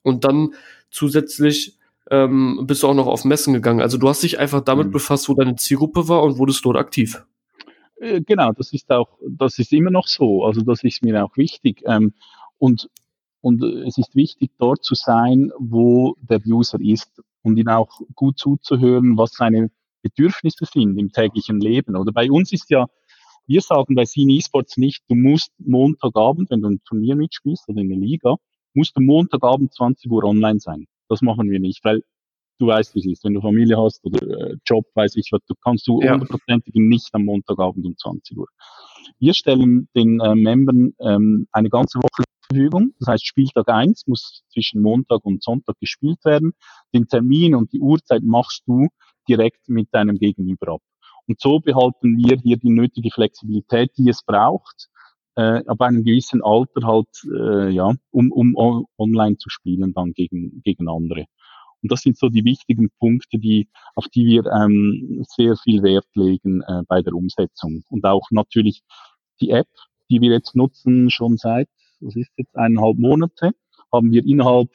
und 0.03 0.25
dann 0.25 0.55
zusätzlich 0.97 1.79
ähm, 2.11 2.65
bist 2.67 2.83
du 2.83 2.89
auch 2.89 2.95
noch 2.95 3.07
auf 3.07 3.25
Messen 3.25 3.55
gegangen. 3.55 3.81
Also 3.81 3.99
du 3.99 4.09
hast 4.09 4.23
dich 4.23 4.39
einfach 4.39 4.61
damit 4.63 4.89
mhm. 4.89 4.93
befasst, 4.93 5.29
wo 5.29 5.35
deine 5.35 5.57
Zielgruppe 5.57 6.09
war 6.09 6.23
und 6.23 6.39
wurdest 6.39 6.65
dort 6.65 6.77
aktiv. 6.77 7.25
Äh, 8.01 8.23
genau, 8.23 8.53
das 8.53 8.73
ist 8.73 8.91
auch, 8.91 9.19
das 9.29 9.59
ist 9.59 9.73
immer 9.73 9.91
noch 9.91 10.07
so. 10.07 10.45
Also 10.45 10.63
das 10.63 10.83
ist 10.85 11.03
mir 11.03 11.25
auch 11.25 11.37
wichtig. 11.37 11.83
Ähm, 11.87 12.15
und, 12.59 12.89
und 13.41 13.63
es 13.63 13.99
ist 13.99 14.15
wichtig, 14.15 14.51
dort 14.59 14.85
zu 14.85 14.95
sein, 14.95 15.51
wo 15.59 16.17
der 16.21 16.41
User 16.47 16.79
ist 16.81 17.23
und 17.43 17.57
ihn 17.59 17.69
auch 17.69 18.01
gut 18.15 18.39
zuzuhören, 18.39 19.17
was 19.17 19.33
seine 19.33 19.71
Bedürfnisse 20.03 20.65
sind 20.65 20.99
im 20.99 21.13
täglichen 21.13 21.61
Leben. 21.61 21.97
Oder 21.97 22.13
bei 22.13 22.31
uns 22.31 22.53
ist 22.53 22.71
ja, 22.71 22.87
wir 23.47 23.61
sagen 23.61 23.95
bei 23.95 24.05
Cine 24.05 24.37
Esports 24.37 24.77
nicht, 24.77 25.03
du 25.09 25.15
musst 25.15 25.53
Montagabend, 25.59 26.51
wenn 26.51 26.63
du 26.63 26.69
ein 26.69 26.81
Turnier 26.85 27.17
mitspielst 27.17 27.69
oder 27.69 27.81
in 27.81 27.89
der 27.89 27.99
Liga, 27.99 28.37
musst 28.77 28.97
du 28.97 29.01
Montagabend 29.01 29.75
20 29.75 30.11
Uhr 30.11 30.25
online 30.25 30.61
sein. 30.61 30.87
Das 31.09 31.23
machen 31.23 31.51
wir 31.51 31.61
nicht, 31.61 31.85
weil 31.85 32.03
du 32.59 32.69
weißt, 32.69 32.95
wie 32.95 33.01
es 33.01 33.07
ist. 33.07 33.25
Wenn 33.25 33.35
du 33.35 33.41
Familie 33.41 33.77
hast 33.77 34.05
oder 34.05 34.23
äh, 34.23 34.57
Job, 34.65 34.85
weiß 34.95 35.17
ich 35.17 35.29
was, 35.33 35.41
du 35.47 35.55
kannst 35.63 35.87
du 35.87 35.95
hundertprozentig 35.95 36.75
ja. 36.75 36.83
nicht 36.83 37.09
am 37.13 37.25
Montagabend 37.25 37.85
um 37.87 37.97
20 37.97 38.37
Uhr. 38.37 38.49
Wir 39.19 39.35
stellen 39.35 39.89
den 39.95 40.21
äh, 40.21 40.35
Membern 40.35 40.93
ähm, 41.01 41.47
eine 41.53 41.71
ganze 41.71 41.99
Woche 41.99 42.25
zur 42.25 42.25
Verfügung. 42.49 42.93
Das 42.99 43.09
heißt, 43.09 43.27
Spieltag 43.27 43.69
eins 43.69 44.07
muss 44.07 44.43
zwischen 44.53 44.83
Montag 44.83 45.25
und 45.25 45.43
Sonntag 45.43 45.79
gespielt 45.81 46.25
werden. 46.25 46.53
Den 46.95 47.07
Termin 47.07 47.55
und 47.55 47.73
die 47.73 47.81
Uhrzeit 47.81 48.23
machst 48.23 48.63
du 48.67 48.89
direkt 49.29 49.69
mit 49.69 49.89
deinem 49.93 50.19
Gegenüber 50.19 50.75
ab. 50.75 50.83
Und 51.27 51.41
so 51.41 51.59
behalten 51.59 52.17
wir 52.17 52.39
hier 52.39 52.57
die 52.57 52.71
nötige 52.71 53.11
Flexibilität, 53.11 53.91
die 53.97 54.09
es 54.09 54.23
braucht, 54.25 54.89
äh, 55.37 55.63
ab 55.67 55.81
einem 55.81 56.05
gewissen 56.05 56.43
Alter 56.43 56.87
halt, 56.87 57.09
äh, 57.25 57.71
ja, 57.71 57.95
um, 58.11 58.33
um 58.33 58.87
online 58.99 59.37
zu 59.37 59.51
spielen 59.51 59.93
dann 59.95 60.13
gegen, 60.13 60.63
gegen 60.63 60.89
andere. 60.89 61.27
Und 61.83 61.93
das 61.93 62.01
sind 62.01 62.19
so 62.19 62.29
die 62.29 62.45
wichtigen 62.45 62.91
Punkte, 62.99 63.39
die, 63.39 63.69
auf 63.95 64.09
die 64.09 64.27
wir 64.27 64.47
ähm, 64.47 65.25
sehr 65.29 65.57
viel 65.57 65.83
Wert 65.83 66.09
legen 66.15 66.63
äh, 66.63 66.83
bei 66.89 67.03
der 67.03 67.15
Umsetzung. 67.15 67.85
Und 67.91 68.05
auch 68.05 68.29
natürlich 68.31 68.83
die 69.41 69.51
App, 69.51 69.69
die 70.11 70.21
wir 70.21 70.31
jetzt 70.31 70.57
nutzen, 70.57 71.11
schon 71.11 71.37
seit, 71.37 71.69
was 72.01 72.17
ist 72.17 72.33
jetzt, 72.37 72.57
eineinhalb 72.57 72.99
Monate, 72.99 73.53
haben 73.93 74.11
wir 74.11 74.25
innerhalb 74.25 74.71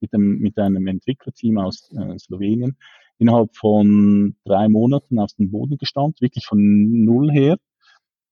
mit, 0.00 0.12
dem, 0.12 0.38
mit 0.38 0.56
einem 0.58 0.86
Entwicklerteam 0.86 1.58
aus 1.58 1.90
äh, 1.92 2.18
Slowenien 2.18 2.76
innerhalb 3.18 3.56
von 3.56 4.36
drei 4.44 4.68
Monaten 4.68 5.18
aus 5.18 5.34
dem 5.34 5.50
Boden 5.50 5.76
gestanden, 5.76 6.20
wirklich 6.20 6.46
von 6.46 7.04
null 7.04 7.30
her. 7.30 7.58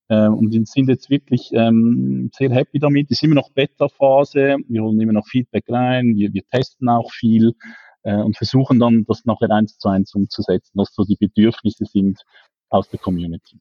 Äh, 0.09 0.29
und 0.29 0.53
wir 0.53 0.65
sind 0.65 0.89
jetzt 0.89 1.11
wirklich 1.11 1.51
ähm, 1.53 2.31
sehr 2.35 2.51
happy 2.51 2.79
damit. 2.79 3.11
Es 3.11 3.19
ist 3.19 3.25
immer 3.25 3.35
noch 3.35 3.51
Beta-Phase, 3.51 4.57
wir 4.69 4.83
holen 4.83 5.01
immer 5.01 5.13
noch 5.13 5.27
Feedback 5.27 5.65
rein, 5.69 6.15
wir, 6.17 6.33
wir 6.33 6.43
testen 6.51 6.89
auch 6.89 7.11
viel 7.13 7.55
äh, 8.03 8.15
und 8.15 8.37
versuchen 8.37 8.79
dann, 8.79 9.05
das 9.07 9.25
nachher 9.25 9.51
eins 9.51 9.79
zu 9.79 9.89
eins 9.89 10.15
umzusetzen, 10.15 10.73
was 10.75 10.95
so 10.95 11.05
die 11.05 11.17
Bedürfnisse 11.17 11.85
sind 11.87 12.21
aus 12.69 12.89
der 12.89 13.01
Community. 13.01 13.59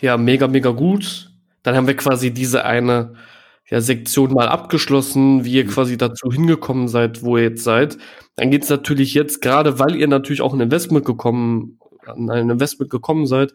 Ja, 0.00 0.16
mega, 0.16 0.48
mega 0.48 0.70
gut. 0.70 1.30
Dann 1.62 1.76
haben 1.76 1.86
wir 1.86 1.96
quasi 1.96 2.32
diese 2.32 2.64
eine 2.64 3.14
ja, 3.70 3.80
Sektion 3.80 4.32
mal 4.32 4.48
abgeschlossen, 4.48 5.44
wie 5.44 5.54
ihr 5.54 5.64
mhm. 5.64 5.68
quasi 5.68 5.96
dazu 5.96 6.30
hingekommen 6.30 6.88
seid, 6.88 7.22
wo 7.22 7.36
ihr 7.36 7.44
jetzt 7.44 7.64
seid. 7.64 7.96
Dann 8.36 8.50
geht's 8.50 8.68
natürlich 8.68 9.14
jetzt, 9.14 9.40
gerade 9.40 9.78
weil 9.78 9.94
ihr 9.94 10.08
natürlich 10.08 10.42
auch 10.42 10.52
ein 10.52 10.60
Investment 10.60 11.06
gekommen, 11.06 11.78
an 12.04 12.28
ein 12.30 12.50
Investment 12.50 12.90
gekommen 12.90 13.26
seid, 13.26 13.54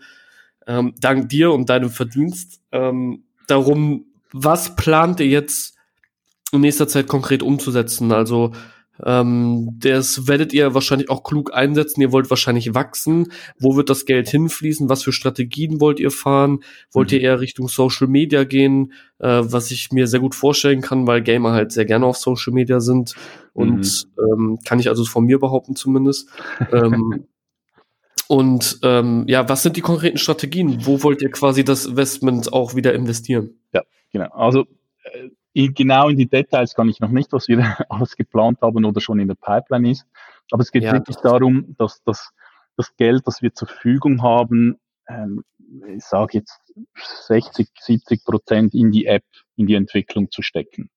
ähm, 0.67 0.93
dank 0.99 1.30
dir 1.30 1.51
und 1.51 1.69
deinem 1.69 1.89
Verdienst, 1.89 2.62
ähm, 2.71 3.23
darum, 3.47 4.06
was 4.32 4.75
plant 4.75 5.19
ihr 5.19 5.27
jetzt 5.27 5.75
in 6.51 6.62
nächster 6.62 6.88
Zeit 6.88 7.08
konkret 7.08 7.41
umzusetzen? 7.41 8.12
Also 8.12 8.51
ähm, 9.03 9.69
das 9.80 10.27
werdet 10.27 10.53
ihr 10.53 10.73
wahrscheinlich 10.73 11.10
auch 11.10 11.23
klug 11.23 11.53
einsetzen. 11.53 12.01
Ihr 12.01 12.12
wollt 12.12 12.30
wahrscheinlich 12.30 12.73
wachsen. 12.73 13.32
Wo 13.60 13.75
wird 13.75 13.89
das 13.89 14.06
Geld 14.06 14.30
hinfließen? 14.30 14.89
Was 14.89 15.03
für 15.03 15.12
Strategien 15.12 15.80
wollt 15.80 15.99
ihr 15.99 16.12
fahren? 16.12 16.60
Wollt 16.91 17.12
ihr 17.12 17.19
mhm. 17.19 17.25
eher 17.25 17.39
Richtung 17.39 17.67
Social 17.67 18.08
Media 18.08 18.43
gehen? 18.43 18.93
Äh, 19.19 19.43
was 19.43 19.71
ich 19.71 19.91
mir 19.91 20.08
sehr 20.08 20.19
gut 20.19 20.36
vorstellen 20.36 20.82
kann, 20.82 21.08
weil 21.08 21.21
Gamer 21.21 21.51
halt 21.51 21.71
sehr 21.71 21.86
gerne 21.86 22.06
auf 22.06 22.17
Social 22.17 22.53
Media 22.53 22.80
sind. 22.80 23.13
Und 23.53 24.08
mhm. 24.17 24.49
ähm, 24.49 24.60
kann 24.65 24.80
ich 24.80 24.89
also 24.89 25.06
von 25.06 25.25
mir 25.25 25.39
behaupten 25.39 25.75
zumindest. 25.75 26.30
ähm, 26.71 27.25
und 28.27 28.80
ähm, 28.84 29.25
ja, 29.27 29.47
was 29.47 29.63
sind 29.63 29.77
die 29.77 29.82
konkreten 29.82 30.17
Strategien? 30.17 30.86
Wo 30.86 31.01
wollt 31.03 31.21
ihr 31.21 31.32
quasi 31.32 31.63
das 31.63 31.86
Investment 31.86 32.51
auch 32.51 32.75
wieder 32.75 32.93
investieren? 32.93 33.60
Ja, 33.73 33.84
genau. 34.12 34.30
Also 34.34 34.65
äh, 35.03 35.69
genau 35.69 36.10
in 36.10 36.17
die 36.17 36.30
Details 36.30 36.73
kann 36.73 36.89
ich 36.89 36.99
noch 36.99 37.12
nicht, 37.12 37.32
was 37.32 37.47
wir 37.47 37.77
alles 37.89 38.15
geplant 38.15 38.60
haben 38.62 38.86
oder 38.86 39.01
schon 39.01 39.19
in 39.19 39.27
der 39.27 39.36
Pipeline 39.36 39.91
ist. 39.91 40.06
Aber 40.51 40.62
es 40.62 40.71
geht 40.71 40.84
ja, 40.84 40.93
wirklich 40.93 41.17
darum, 41.17 41.75
dass 41.77 42.03
das, 42.03 42.32
das 42.75 42.95
Geld, 42.95 43.23
das 43.25 43.41
wir 43.41 43.53
zur 43.53 43.67
Verfügung 43.67 44.21
haben, 44.21 44.77
ähm, 45.08 45.43
ich 45.88 46.03
sage 46.03 46.38
jetzt 46.38 46.62
60, 47.27 47.69
70 47.80 48.23
Prozent 48.23 48.73
in 48.73 48.91
die 48.91 49.06
App, 49.06 49.25
in 49.56 49.67
die 49.67 49.75
Entwicklung 49.75 50.32
zu 50.32 50.41
stecken. 50.41 50.89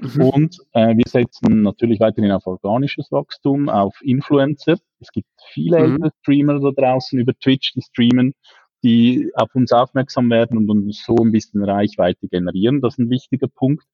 Mhm. 0.00 0.22
Und 0.22 0.58
äh, 0.72 0.96
wir 0.96 1.04
setzen 1.06 1.62
natürlich 1.62 2.00
weiterhin 2.00 2.30
auf 2.32 2.46
organisches 2.46 3.10
Wachstum, 3.10 3.68
auf 3.68 3.96
Influencer. 4.02 4.76
Es 5.00 5.10
gibt 5.12 5.28
viele 5.52 5.78
mhm. 5.78 5.84
ältere 5.84 6.10
Streamer 6.20 6.60
da 6.60 6.70
draußen 6.70 7.18
über 7.18 7.32
Twitch, 7.38 7.72
die 7.74 7.82
streamen, 7.82 8.34
die 8.82 9.30
auf 9.34 9.54
uns 9.54 9.72
aufmerksam 9.72 10.30
werden 10.30 10.58
und 10.58 10.70
uns 10.70 11.04
so 11.04 11.16
ein 11.16 11.32
bisschen 11.32 11.64
Reichweite 11.64 12.28
generieren. 12.28 12.80
Das 12.80 12.94
ist 12.94 12.98
ein 12.98 13.10
wichtiger 13.10 13.48
Punkt. 13.48 13.84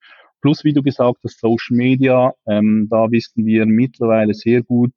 Plus, 0.41 0.63
wie 0.65 0.75
du 0.75 0.83
gesagt 0.83 1.21
hast, 1.25 1.41
Social 1.41 1.77
Media, 1.77 2.33
ähm, 2.47 2.89
da 2.91 3.11
wissen 3.11 3.47
wir 3.47 3.65
mittlerweile 3.65 4.35
sehr 4.35 4.63
gut, 4.63 4.93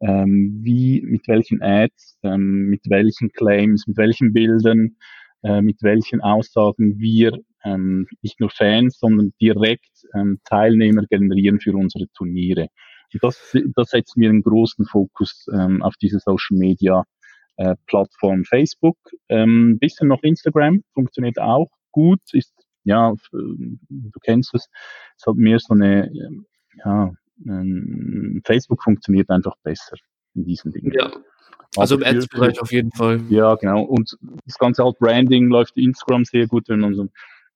ähm, 0.00 0.60
wie, 0.62 1.00
mit 1.02 1.26
welchen 1.26 1.60
Ads, 1.60 2.18
ähm, 2.22 2.68
mit 2.68 2.82
welchen 2.88 3.32
Claims, 3.32 3.86
mit 3.86 3.96
welchen 3.96 4.32
Bildern, 4.32 4.96
äh, 5.42 5.60
mit 5.60 5.82
welchen 5.82 6.20
Aussagen 6.20 6.98
wir 6.98 7.38
ähm, 7.64 8.06
nicht 8.22 8.40
nur 8.40 8.50
Fans, 8.50 8.98
sondern 8.98 9.32
direkt 9.40 10.06
ähm, 10.14 10.40
Teilnehmer 10.44 11.04
generieren 11.08 11.60
für 11.60 11.74
unsere 11.74 12.06
Turniere. 12.14 12.68
Und 13.12 13.22
das, 13.22 13.56
das 13.74 13.90
setzt 13.90 14.16
mir 14.16 14.30
einen 14.30 14.42
großen 14.42 14.84
Fokus 14.86 15.46
ähm, 15.52 15.82
auf 15.82 15.94
diese 16.00 16.18
Social 16.18 16.56
Media 16.56 17.04
äh, 17.56 17.74
Plattform 17.86 18.44
Facebook. 18.44 18.98
Ähm, 19.28 19.78
bisschen 19.78 20.08
noch 20.08 20.22
Instagram 20.22 20.82
funktioniert 20.92 21.38
auch 21.38 21.70
gut. 21.92 22.20
Ist 22.32 22.52
ja, 22.84 23.12
du 23.32 24.20
kennst 24.22 24.54
es. 24.54 24.68
Es 25.16 25.26
hat 25.26 25.36
mehr 25.36 25.58
so 25.58 25.74
eine 25.74 26.08
ja, 26.84 27.10
ähm, 27.46 28.42
Facebook 28.44 28.82
funktioniert 28.82 29.30
einfach 29.30 29.56
besser 29.62 29.96
in 30.36 30.44
diesen 30.44 30.72
Dingen. 30.72 30.92
Ja. 30.94 31.10
Also 31.76 31.96
im 31.96 32.04
Ads-Bereich 32.04 32.60
auf 32.60 32.72
jeden 32.72 32.92
Fall. 32.92 33.20
Ja, 33.28 33.54
genau. 33.56 33.82
Und 33.82 34.16
das 34.46 34.56
ganze 34.58 34.84
halt 34.84 34.98
Branding 34.98 35.48
läuft 35.48 35.76
Instagram 35.76 36.24
sehr 36.24 36.46
gut, 36.46 36.68
wenn 36.68 36.80
man 36.80 36.94
so 36.94 37.08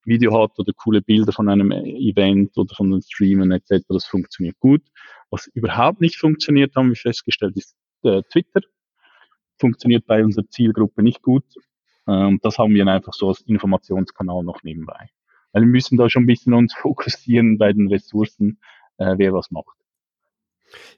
Video 0.05 0.43
hat 0.43 0.59
oder 0.59 0.73
coole 0.73 1.03
Bilder 1.03 1.33
von 1.33 1.49
einem 1.49 1.71
Event 1.73 2.57
oder 2.57 2.75
von 2.75 2.91
den 2.91 3.03
Streamen 3.03 3.53
etc. 3.53 3.85
Das 3.89 4.07
funktioniert 4.07 4.59
gut. 4.59 4.83
Was 5.31 5.47
überhaupt 5.49 6.01
nicht 6.01 6.17
funktioniert, 6.17 6.75
haben 6.75 6.89
wir 6.89 6.97
festgestellt, 6.97 7.57
ist 7.57 7.77
äh, 8.03 8.23
Twitter. 8.31 8.61
Funktioniert 9.59 10.07
bei 10.07 10.25
unserer 10.25 10.49
Zielgruppe 10.49 11.03
nicht 11.03 11.23
gut. 11.23 11.45
Ähm, 12.09 12.41
das 12.43 12.59
haben 12.59 12.75
wir 12.75 12.87
einfach 12.87 13.13
so 13.13 13.29
als 13.29 13.43
Informationskanal 13.43 14.43
noch 14.43 14.63
nebenbei. 14.63 15.11
Weil 15.53 15.63
wir 15.63 15.69
müssen 15.69 15.97
da 15.97 16.09
schon 16.09 16.25
ein 16.25 16.27
bisschen 16.27 16.55
uns 16.55 16.75
fokussieren 16.81 17.59
bei 17.59 17.73
den 17.73 17.89
Ressourcen, 17.89 18.59
äh, 18.99 19.15
wer 19.19 19.33
was 19.33 19.51
macht. 19.51 19.80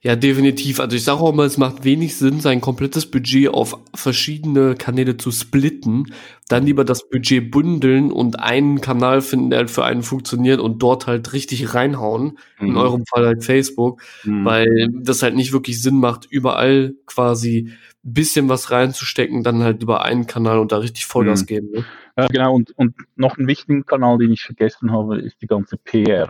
Ja, 0.01 0.17
definitiv. 0.17 0.81
Also 0.81 0.97
ich 0.97 1.05
sage 1.05 1.21
auch 1.21 1.33
mal, 1.33 1.47
es 1.47 1.59
macht 1.59 1.85
wenig 1.85 2.17
Sinn, 2.17 2.41
sein 2.41 2.61
komplettes 2.61 3.11
Budget 3.11 3.49
auf 3.49 3.79
verschiedene 3.95 4.75
Kanäle 4.75 5.17
zu 5.17 5.31
splitten. 5.31 6.13
Dann 6.49 6.67
lieber 6.67 6.85
das 6.85 7.09
Budget 7.09 7.51
bündeln 7.51 8.11
und 8.11 8.41
einen 8.41 8.81
Kanal 8.81 9.21
finden, 9.21 9.51
der 9.51 9.61
halt 9.61 9.71
für 9.71 9.85
einen 9.85 10.03
funktioniert 10.03 10.61
und 10.61 10.83
dort 10.83 11.07
halt 11.07 11.33
richtig 11.33 11.75
reinhauen. 11.75 12.39
Mhm. 12.59 12.69
In 12.69 12.77
eurem 12.77 13.05
Fall 13.07 13.27
halt 13.27 13.45
Facebook, 13.45 14.03
mhm. 14.25 14.45
weil 14.45 14.89
das 14.93 15.23
halt 15.23 15.37
nicht 15.37 15.53
wirklich 15.53 15.81
Sinn 15.81 15.99
macht, 15.99 16.27
überall 16.29 16.95
quasi 17.07 17.71
bisschen 18.03 18.49
was 18.49 18.71
reinzustecken, 18.71 19.45
dann 19.45 19.63
halt 19.63 19.83
über 19.83 20.03
einen 20.03 20.27
Kanal 20.27 20.59
und 20.59 20.73
da 20.73 20.79
richtig 20.79 21.07
Vollgas 21.07 21.43
mhm. 21.43 21.47
geben. 21.47 21.71
Ne? 21.73 21.85
Ja, 22.17 22.27
genau. 22.27 22.55
Und, 22.55 22.77
und 22.77 22.97
noch 23.17 23.39
einen 23.39 23.47
wichtigen 23.47 23.87
Kanal, 23.87 24.19
den 24.19 24.33
ich 24.33 24.43
vergessen 24.43 24.91
habe, 24.93 25.21
ist 25.21 25.41
die 25.41 25.47
ganze 25.47 25.77
PR. 25.77 26.29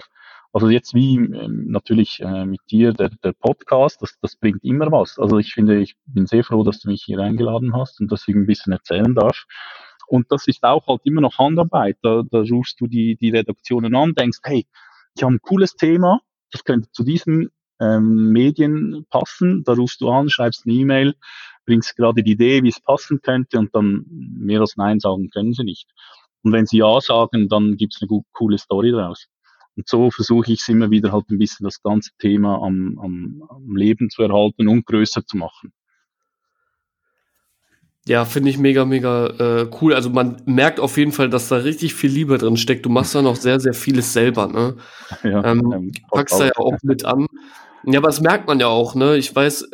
Also 0.53 0.69
jetzt 0.69 0.95
wie 0.95 1.17
ähm, 1.17 1.67
natürlich 1.69 2.21
äh, 2.21 2.45
mit 2.45 2.61
dir 2.71 2.93
der, 2.93 3.09
der 3.25 3.33
Podcast, 3.33 4.03
das, 4.03 4.19
das 4.21 4.37
bringt 4.37 4.63
immer 4.65 4.93
was. 4.93 5.19
Also 5.19 5.39
ich 5.39 5.55
finde, 5.55 5.81
ich 5.81 5.97
bin 6.07 6.27
sehr 6.27 6.45
froh, 6.45 6.63
dass 6.63 6.81
du 6.81 6.91
mich 6.91 7.03
hier 7.03 7.19
eingeladen 7.21 7.75
hast 7.75 8.01
und 8.01 8.13
dass 8.13 8.29
ich 8.29 8.35
ein 8.35 8.47
bisschen 8.47 8.73
erzählen 8.73 9.15
darf. 9.15 9.47
Und 10.09 10.31
das 10.31 10.47
ist 10.49 10.63
auch 10.63 10.87
halt 10.89 11.01
immer 11.05 11.23
noch 11.23 11.39
Handarbeit. 11.39 11.97
Da, 12.03 12.23
da 12.31 12.41
rufst 12.43 12.81
du 12.81 12.87
die, 12.87 13.17
die 13.17 13.31
Redaktionen 13.31 13.95
an, 13.95 14.15
denkst, 14.15 14.41
hey, 14.43 14.67
ich 15.17 15.23
habe 15.23 15.35
ein 15.35 15.41
cooles 15.41 15.75
Thema, 15.75 16.21
das 16.51 16.65
könnte 16.65 16.91
zu 16.91 17.03
diesen 17.03 17.49
ähm, 17.81 18.31
Medien 18.31 19.07
passen. 19.09 19.65
Da 19.65 19.73
rufst 19.73 20.03
du 20.03 20.11
an, 20.11 20.29
schreibst 20.29 20.67
eine 20.67 20.75
E-Mail, 20.75 21.15
bringst 21.65 21.97
gerade 21.97 22.23
die 22.23 22.33
Idee, 22.33 22.63
wie 22.63 22.69
es 22.69 22.81
passen 22.81 23.23
könnte 23.23 23.59
und 23.59 23.75
dann 23.75 24.05
mehr 24.09 24.61
als 24.61 24.77
Nein 24.77 25.01
sagen 25.01 25.31
können 25.31 25.55
sie 25.55 25.65
nicht. 25.65 25.89
Und 26.43 26.53
wenn 26.53 26.67
sie 26.67 26.79
Ja 26.79 27.01
sagen, 27.01 27.49
dann 27.49 27.77
gibt's 27.77 28.03
eine 28.03 28.23
coole 28.33 28.59
Story 28.59 28.91
daraus. 28.91 29.29
Und 29.77 29.89
so 29.89 30.11
versuche 30.11 30.53
ich 30.53 30.61
es 30.61 30.69
immer 30.69 30.91
wieder 30.91 31.13
halt 31.13 31.31
ein 31.31 31.39
bisschen 31.39 31.65
das 31.65 31.83
ganze 31.83 32.11
Thema 32.19 32.63
am, 32.63 32.99
am, 33.01 33.43
am 33.49 33.77
Leben 33.77 34.11
zu 34.11 34.23
erhalten 34.23 34.69
und 34.69 34.87
größer 34.87 35.25
zu 35.25 35.37
machen. 35.37 35.73
Ja, 38.05 38.25
finde 38.25 38.51
ich 38.51 38.59
mega, 38.59 38.85
mega 38.85 39.27
äh, 39.27 39.71
cool. 39.81 39.95
Also 39.95 40.11
man 40.11 40.43
merkt 40.45 40.81
auf 40.81 40.97
jeden 40.97 41.13
Fall, 41.13 41.31
dass 41.31 41.49
da 41.49 41.57
richtig 41.57 41.95
viel 41.95 42.11
Liebe 42.11 42.37
drin 42.37 42.57
steckt. 42.57 42.85
Du 42.85 42.91
machst 42.91 43.15
da 43.15 43.23
noch 43.23 43.37
sehr, 43.37 43.61
sehr 43.61 43.75
vieles 43.75 44.13
selber, 44.13 44.49
ne? 44.49 44.77
Ja, 45.23 45.45
ähm, 45.45 45.73
ähm, 45.73 45.93
packst 46.11 46.41
da 46.41 46.47
ja 46.47 46.57
auch 46.57 46.77
mit 46.83 47.05
an. 47.05 47.27
Ja, 47.85 48.01
aber 48.01 48.09
das 48.09 48.21
merkt 48.21 48.49
man 48.49 48.59
ja 48.59 48.67
auch, 48.67 48.97
ne? 48.97 49.17
Ich 49.17 49.35
weiß, 49.35 49.71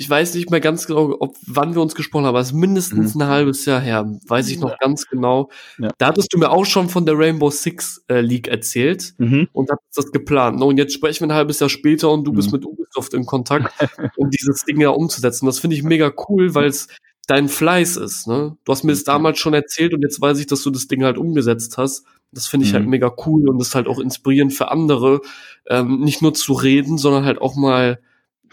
ich 0.00 0.08
weiß 0.08 0.34
nicht 0.34 0.50
mehr 0.50 0.60
ganz 0.60 0.86
genau, 0.86 1.14
ob 1.20 1.36
wann 1.46 1.74
wir 1.74 1.82
uns 1.82 1.94
gesprochen 1.94 2.24
haben, 2.24 2.30
aber 2.30 2.40
es 2.40 2.48
ist 2.48 2.54
mindestens 2.54 3.14
mhm. 3.14 3.20
ein 3.20 3.28
halbes 3.28 3.66
Jahr 3.66 3.82
her, 3.82 4.10
weiß 4.26 4.48
ich 4.48 4.58
noch 4.58 4.70
ja. 4.70 4.76
ganz 4.80 5.06
genau. 5.06 5.50
Ja. 5.78 5.90
Da 5.98 6.06
hattest 6.06 6.32
du 6.32 6.38
mir 6.38 6.50
auch 6.50 6.64
schon 6.64 6.88
von 6.88 7.04
der 7.04 7.18
Rainbow 7.18 7.50
Six 7.50 8.02
äh, 8.08 8.22
League 8.22 8.48
erzählt 8.48 9.12
mhm. 9.18 9.48
und 9.52 9.70
hattest 9.70 9.98
das 9.98 10.10
geplant. 10.10 10.62
Und 10.62 10.78
jetzt 10.78 10.94
sprechen 10.94 11.20
wir 11.20 11.34
ein 11.34 11.36
halbes 11.36 11.60
Jahr 11.60 11.68
später 11.68 12.10
und 12.10 12.24
du 12.24 12.32
mhm. 12.32 12.36
bist 12.36 12.50
mit 12.50 12.64
Ubisoft 12.64 13.12
in 13.12 13.26
Kontakt, 13.26 13.74
um 14.16 14.30
dieses 14.30 14.64
Ding 14.64 14.80
ja 14.80 14.88
umzusetzen. 14.88 15.44
Das 15.44 15.58
finde 15.58 15.76
ich 15.76 15.82
mega 15.82 16.10
cool, 16.30 16.54
weil 16.54 16.68
es 16.68 16.88
dein 17.26 17.50
Fleiß 17.50 17.98
ist. 17.98 18.26
Ne? 18.26 18.56
Du 18.64 18.72
hast 18.72 18.84
mir 18.84 18.92
das 18.92 19.04
damals 19.04 19.38
schon 19.38 19.52
erzählt 19.52 19.92
und 19.92 20.00
jetzt 20.00 20.18
weiß 20.18 20.38
ich, 20.38 20.46
dass 20.46 20.62
du 20.62 20.70
das 20.70 20.88
Ding 20.88 21.04
halt 21.04 21.18
umgesetzt 21.18 21.76
hast. 21.76 22.06
Das 22.32 22.46
finde 22.46 22.64
ich 22.64 22.72
halt 22.72 22.84
mhm. 22.84 22.90
mega 22.90 23.12
cool 23.26 23.50
und 23.50 23.60
ist 23.60 23.74
halt 23.74 23.86
auch 23.86 23.98
inspirierend 23.98 24.54
für 24.54 24.70
andere, 24.70 25.20
ähm, 25.68 26.00
nicht 26.00 26.22
nur 26.22 26.32
zu 26.32 26.54
reden, 26.54 26.96
sondern 26.96 27.26
halt 27.26 27.42
auch 27.42 27.54
mal 27.54 28.00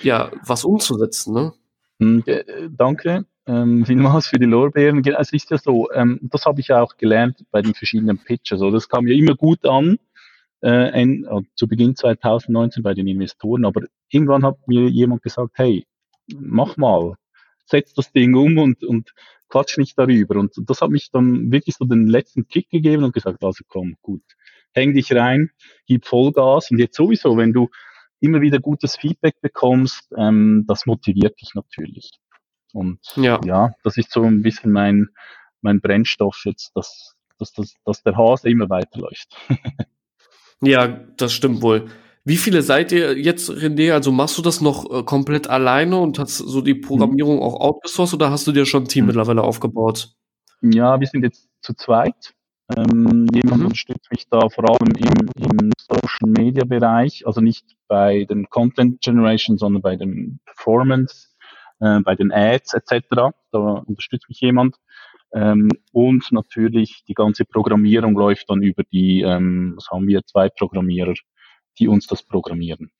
ja, 0.01 0.31
was 0.45 0.63
umzusetzen, 0.63 1.33
ne? 1.33 1.53
Hm, 1.99 2.23
äh, 2.25 2.69
danke 2.69 3.25
ähm, 3.47 3.86
vielmals 3.86 4.27
für 4.27 4.39
die 4.39 4.45
Lorbeeren. 4.45 5.03
Es 5.17 5.31
ist 5.31 5.49
ja 5.49 5.57
so, 5.57 5.89
ähm, 5.91 6.19
das 6.21 6.45
habe 6.45 6.60
ich 6.60 6.71
auch 6.71 6.97
gelernt 6.97 7.45
bei 7.49 7.62
den 7.62 7.73
verschiedenen 7.73 8.17
Pitches. 8.17 8.60
Das 8.60 8.89
kam 8.89 9.07
ja 9.07 9.15
immer 9.15 9.36
gut 9.36 9.65
an, 9.65 9.97
äh, 10.62 11.01
in, 11.01 11.25
äh, 11.25 11.41
zu 11.55 11.67
Beginn 11.67 11.95
2019 11.95 12.83
bei 12.83 12.93
den 12.93 13.07
Investoren, 13.07 13.65
aber 13.65 13.81
irgendwann 14.10 14.43
hat 14.43 14.67
mir 14.67 14.89
jemand 14.89 15.23
gesagt, 15.23 15.53
hey, 15.55 15.86
mach 16.36 16.77
mal, 16.77 17.15
setz 17.65 17.93
das 17.93 18.12
Ding 18.12 18.36
um 18.36 18.57
und, 18.57 18.83
und 18.83 19.13
quatsch 19.49 19.77
nicht 19.77 19.97
darüber. 19.97 20.36
Und 20.39 20.53
das 20.57 20.81
hat 20.81 20.89
mich 20.89 21.10
dann 21.12 21.51
wirklich 21.51 21.75
so 21.77 21.86
den 21.86 22.07
letzten 22.07 22.47
Kick 22.47 22.69
gegeben 22.69 23.05
und 23.05 23.13
gesagt, 23.13 23.43
also 23.43 23.63
komm, 23.67 23.95
gut, 24.01 24.23
häng 24.73 24.93
dich 24.93 25.13
rein, 25.13 25.51
gib 25.86 26.05
Vollgas 26.05 26.69
und 26.69 26.79
jetzt 26.79 26.97
sowieso, 26.97 27.38
wenn 27.38 27.53
du 27.53 27.69
immer 28.19 28.41
wieder 28.41 28.60
gutes 28.60 28.95
Feedback 28.95 29.39
bekommst, 29.41 30.12
ähm, 30.17 30.65
das 30.67 30.86
motiviert 30.86 31.39
dich 31.41 31.53
natürlich. 31.56 32.12
Und 32.73 32.99
ja. 33.15 33.39
ja, 33.45 33.71
das 33.84 33.97
ist 33.97 34.12
so 34.12 34.23
ein 34.23 34.41
bisschen 34.41 34.71
mein, 34.71 35.08
mein 35.62 35.82
Brennstoff 35.82 36.41
jetzt, 36.45 36.71
dass, 36.75 37.15
dass, 37.39 37.53
dass, 37.53 37.73
dass 37.86 38.03
der 38.03 38.17
Hase 38.17 38.49
immer 38.49 38.69
weiterläuft. 38.69 39.36
ja, 40.62 40.88
das 40.88 41.34
stimmt 41.34 41.62
wohl. 41.62 41.89
Wie 42.27 42.36
viele 42.36 42.62
seid 42.62 42.91
ihr 42.91 43.17
jetzt, 43.17 43.49
René? 43.49 43.93
Also 43.93 44.12
machst 44.12 44.38
du 44.38 44.41
das 44.41 44.60
noch 44.60 44.91
äh, 44.91 45.03
komplett 45.03 45.47
alleine 45.47 45.97
und 45.97 46.19
hast 46.19 46.38
so 46.38 46.60
die 46.60 46.75
Programmierung 46.75 47.38
mhm. 47.38 47.41
auch 47.41 47.60
outgesourced 47.60 48.15
oder 48.15 48.32
hast 48.32 48.45
du 48.47 48.51
dir 48.51 48.65
schon 48.65 48.84
ein 48.84 48.88
Team 48.89 49.06
mhm. 49.06 49.08
mittlerweile 49.08 49.43
aufgebaut? 49.43 50.10
Ja, 50.62 50.99
wir 50.99 51.08
sind 51.08 51.23
jetzt 51.23 51.47
zu 51.62 51.73
zweit. 51.73 52.34
Ähm, 52.75 53.27
jemand 53.34 53.60
mhm. 53.60 53.65
unterstützt 53.65 54.12
mich 54.12 54.27
da 54.27 54.49
vor 54.49 54.69
allem 54.69 54.93
im, 54.97 55.30
im 55.41 55.71
Social 55.77 56.30
Media 56.30 56.65
Bereich, 56.65 57.25
also 57.25 57.39
nicht 57.39 57.65
bei 57.88 58.25
den 58.25 58.49
Content 58.49 59.01
Generation, 59.01 59.58
sondern 59.58 59.82
bei 59.82 59.95
dem 59.95 60.39
Performance, 60.45 61.30
äh, 61.80 62.01
bei 62.01 62.15
den 62.15 62.32
Ads 62.32 62.73
etc. 62.73 63.34
Da 63.51 63.60
unterstützt 63.60 64.27
mich 64.27 64.41
jemand. 64.41 64.75
Ähm, 65.34 65.69
und 65.93 66.30
natürlich 66.32 67.03
die 67.08 67.13
ganze 67.13 67.45
Programmierung 67.45 68.15
läuft 68.15 68.49
dann 68.49 68.62
über 68.62 68.84
die, 68.84 69.21
ähm, 69.21 69.73
was 69.75 69.89
haben 69.89 70.08
wir, 70.08 70.25
zwei 70.25 70.49
Programmierer, 70.49 71.13
die 71.80 71.88
uns 71.88 72.08
das 72.08 72.23
programmieren. 72.23 72.91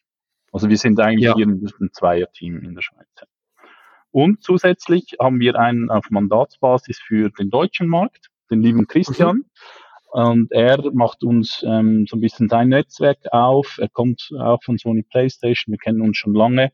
Also 0.52 0.70
wir 0.70 0.78
sind 0.78 1.00
eigentlich 1.00 1.26
ja. 1.26 1.36
hier 1.36 1.48
ein 1.48 1.92
Zweier-Team 1.92 2.64
in 2.64 2.74
der 2.74 2.82
Schweiz. 2.82 3.08
Und 4.12 4.42
zusätzlich 4.42 5.16
haben 5.20 5.40
wir 5.40 5.60
einen 5.60 5.90
auf 5.90 6.10
Mandatsbasis 6.10 7.00
für 7.00 7.30
den 7.32 7.50
deutschen 7.50 7.88
Markt 7.88 8.30
den 8.50 8.62
lieben 8.62 8.88
Christian. 8.88 9.38
Mhm. 9.38 9.46
Und 10.12 10.52
er 10.52 10.82
macht 10.94 11.24
uns 11.24 11.64
ähm, 11.68 12.06
so 12.08 12.18
ein 12.18 12.22
bisschen 12.22 12.50
sein 12.50 12.70
Netzwerk 12.70 13.20
auf. 13.32 13.78
Er 13.80 13.90
kommt 13.90 14.30
auch 14.40 14.64
von 14.64 14.78
Sony 14.78 15.04
PlayStation. 15.04 15.74
Wir 15.74 15.78
kennen 15.78 16.02
uns 16.02 16.18
schon 16.18 16.34
lange. 16.34 16.72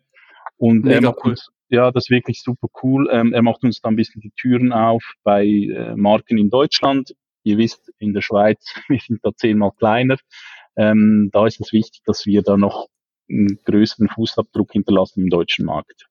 Und 0.58 0.84
Mega 0.84 0.96
er 0.96 1.02
macht 1.02 1.18
cool. 1.24 1.32
uns, 1.32 1.50
ja, 1.70 1.92
das 1.92 2.06
ist 2.06 2.10
wirklich 2.12 2.42
super 2.44 2.68
cool. 2.84 3.10
Ähm, 3.12 3.34
er 3.34 3.42
macht 3.42 3.64
uns 3.64 3.82
da 3.82 3.90
ein 3.90 3.96
bisschen 3.96 4.22
die 4.22 4.32
Türen 4.32 4.72
auf 4.72 5.04
bei 5.24 5.46
äh, 5.46 5.96
Marken 5.96 6.38
in 6.38 6.50
Deutschland. 6.50 7.16
Ihr 7.44 7.58
wisst, 7.58 7.92
in 7.98 8.14
der 8.14 8.22
Schweiz, 8.22 8.64
wir 8.88 9.00
sind 9.00 9.20
da 9.24 9.32
zehnmal 9.36 9.72
kleiner. 9.72 10.18
Ähm, 10.76 11.30
da 11.34 11.46
ist 11.46 11.60
es 11.60 11.74
wichtig, 11.74 12.02
dass 12.06 12.26
wir 12.26 12.44
da 12.44 12.56
noch 12.56 12.88
einen 13.30 13.60
größeren 13.66 14.10
Fußabdruck 14.10 14.72
hinterlassen 14.72 15.24
im 15.24 15.30
deutschen 15.30 15.66
Markt. 15.66 16.08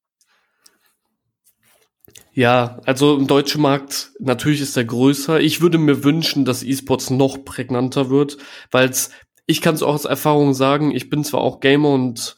Ja, 2.35 2.81
also 2.87 3.17
im 3.17 3.27
deutschen 3.27 3.61
Markt 3.61 4.12
natürlich 4.19 4.61
ist 4.62 4.77
er 4.77 4.85
größer. 4.85 5.41
Ich 5.41 5.61
würde 5.61 5.79
mir 5.79 6.03
wünschen, 6.03 6.45
dass 6.45 6.62
E-Sports 6.62 7.11
noch 7.11 7.45
prägnanter 7.45 8.11
wird, 8.11 8.38
weil 8.71 8.91
ich 9.47 9.61
kann 9.61 9.75
es 9.75 9.83
auch 9.83 9.95
aus 9.95 10.05
Erfahrung 10.07 10.55
sagen, 10.55 10.93
ich 10.93 11.11
bin 11.11 11.25
zwar 11.25 11.43
auch 11.43 11.61
Gamer 11.61 11.91
und 11.91 12.37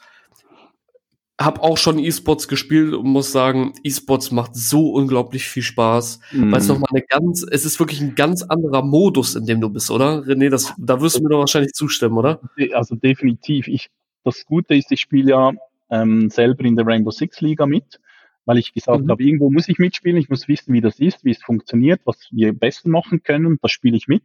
habe 1.41 1.63
auch 1.63 1.77
schon 1.77 1.99
E-Sports 1.99 2.47
gespielt 2.47 2.95
und 2.95 3.07
muss 3.07 3.33
sagen, 3.33 3.75
E-Sports 3.83 4.31
macht 4.31 4.55
so 4.55 4.93
unglaublich 4.93 5.45
viel 5.49 5.65
Spaß, 5.65 6.21
mm. 6.33 6.53
weil 6.53 6.61
es 6.61 6.69
nochmal 6.69 6.91
eine 6.93 7.03
ganz, 7.03 7.45
es 7.49 7.65
ist 7.65 7.81
wirklich 7.81 8.01
ein 8.01 8.15
ganz 8.15 8.43
anderer 8.43 8.83
Modus, 8.83 9.35
in 9.35 9.45
dem 9.45 9.61
du 9.61 9.69
bist, 9.69 9.91
oder? 9.91 10.21
René, 10.21 10.49
das, 10.49 10.73
da 10.79 11.01
wirst 11.01 11.19
du 11.19 11.23
mir 11.23 11.31
doch 11.31 11.41
wahrscheinlich 11.41 11.73
zustimmen, 11.73 12.17
oder? 12.19 12.41
Also 12.73 12.95
definitiv. 12.95 13.67
Ich, 13.67 13.91
das 14.23 14.45
Gute 14.45 14.77
ist, 14.77 14.93
ich 14.93 15.01
spiele 15.01 15.31
ja 15.31 15.53
ähm, 15.91 16.31
selber 16.31 16.65
in 16.65 16.77
der 16.77 16.87
Rainbow 16.87 17.11
Six 17.11 17.41
Liga 17.41 17.67
mit 17.67 18.01
weil 18.45 18.59
ich 18.59 18.73
gesagt 18.73 19.05
mhm. 19.05 19.11
habe, 19.11 19.23
irgendwo 19.23 19.51
muss 19.51 19.69
ich 19.69 19.79
mitspielen, 19.79 20.19
ich 20.19 20.29
muss 20.29 20.49
wissen, 20.49 20.73
wie 20.73 20.81
das 20.81 21.01
ist, 21.01 21.25
wie 21.25 21.31
es 21.31 21.43
funktioniert, 21.43 22.01
was 22.05 22.29
wir 22.31 22.53
besser 22.53 22.89
machen 22.89 23.23
können, 23.23 23.59
das 23.63 23.73
spiele 23.73 23.97
ich 23.97 24.09
mit. 24.09 24.23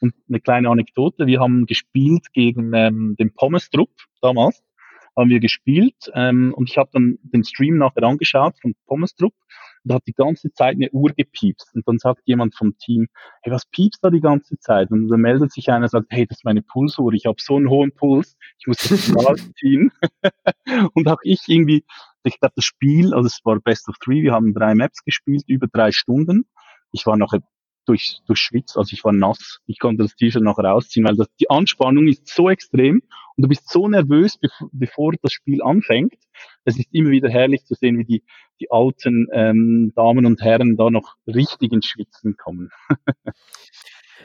Und 0.00 0.14
eine 0.28 0.40
kleine 0.40 0.68
Anekdote, 0.68 1.26
wir 1.26 1.40
haben 1.40 1.66
gespielt 1.66 2.32
gegen 2.32 2.72
ähm, 2.74 3.16
den 3.18 3.32
Pommes-Trupp 3.34 3.90
damals, 4.20 4.62
haben 5.16 5.30
wir 5.30 5.40
gespielt 5.40 6.10
ähm, 6.14 6.52
und 6.54 6.68
ich 6.68 6.76
habe 6.76 6.90
dann 6.92 7.18
den 7.22 7.44
Stream 7.44 7.78
nachher 7.78 8.02
angeschaut 8.02 8.56
von 8.60 8.74
Pommes 8.86 9.14
Trupp 9.14 9.32
und 9.86 9.90
da 9.90 9.94
hat 9.94 10.06
die 10.06 10.12
ganze 10.12 10.52
Zeit 10.52 10.74
eine 10.74 10.90
Uhr 10.90 11.12
gepiepst 11.16 11.74
und 11.74 11.88
dann 11.88 11.98
sagt 11.98 12.20
jemand 12.24 12.54
vom 12.54 12.76
Team, 12.76 13.06
hey, 13.42 13.52
was 13.52 13.66
piepst 13.66 14.04
da 14.04 14.10
die 14.10 14.20
ganze 14.20 14.58
Zeit? 14.58 14.90
Und 14.90 15.08
dann 15.08 15.20
meldet 15.20 15.52
sich 15.52 15.70
einer 15.70 15.84
und 15.84 15.90
sagt, 15.90 16.06
hey, 16.10 16.26
das 16.26 16.38
ist 16.38 16.44
meine 16.44 16.62
Pulsuhr, 16.62 17.12
ich 17.14 17.26
habe 17.26 17.36
so 17.40 17.56
einen 17.56 17.70
hohen 17.70 17.92
Puls, 17.92 18.36
ich 18.58 18.66
muss 18.66 18.78
das 18.78 19.08
mal 19.08 19.36
ziehen. 19.58 19.90
und 20.92 21.08
auch 21.08 21.20
ich 21.22 21.40
irgendwie 21.46 21.84
ich 22.26 22.40
glaube, 22.40 22.54
das 22.56 22.64
Spiel, 22.64 23.14
also 23.14 23.26
es 23.26 23.40
war 23.44 23.58
Best 23.60 23.88
of 23.88 23.96
Three, 23.98 24.22
wir 24.22 24.32
haben 24.32 24.54
drei 24.54 24.74
Maps 24.74 25.02
gespielt, 25.04 25.44
über 25.46 25.66
drei 25.66 25.92
Stunden. 25.92 26.46
Ich 26.92 27.06
war 27.06 27.16
nachher 27.16 27.40
durch, 27.86 28.18
durch 28.26 28.38
Schwitz, 28.40 28.76
also 28.76 28.92
ich 28.92 29.04
war 29.04 29.12
nass. 29.12 29.60
Ich 29.66 29.78
konnte 29.78 30.02
das 30.02 30.16
T-Shirt 30.16 30.42
noch 30.42 30.58
rausziehen, 30.58 31.06
weil 31.06 31.16
das, 31.16 31.28
die 31.40 31.48
Anspannung 31.48 32.08
ist 32.08 32.28
so 32.28 32.50
extrem 32.50 33.02
und 33.36 33.42
du 33.42 33.48
bist 33.48 33.68
so 33.68 33.88
nervös, 33.88 34.38
bevor, 34.38 34.68
bevor 34.72 35.12
das 35.22 35.32
Spiel 35.32 35.62
anfängt. 35.62 36.14
Es 36.64 36.78
ist 36.78 36.88
immer 36.92 37.10
wieder 37.10 37.28
herrlich 37.28 37.64
zu 37.64 37.74
sehen, 37.74 37.98
wie 37.98 38.04
die, 38.04 38.24
die 38.60 38.70
alten 38.70 39.28
ähm, 39.32 39.92
Damen 39.94 40.26
und 40.26 40.42
Herren 40.42 40.76
da 40.76 40.90
noch 40.90 41.16
richtig 41.26 41.72
ins 41.72 41.86
Schwitzen 41.86 42.36
kommen. 42.36 42.70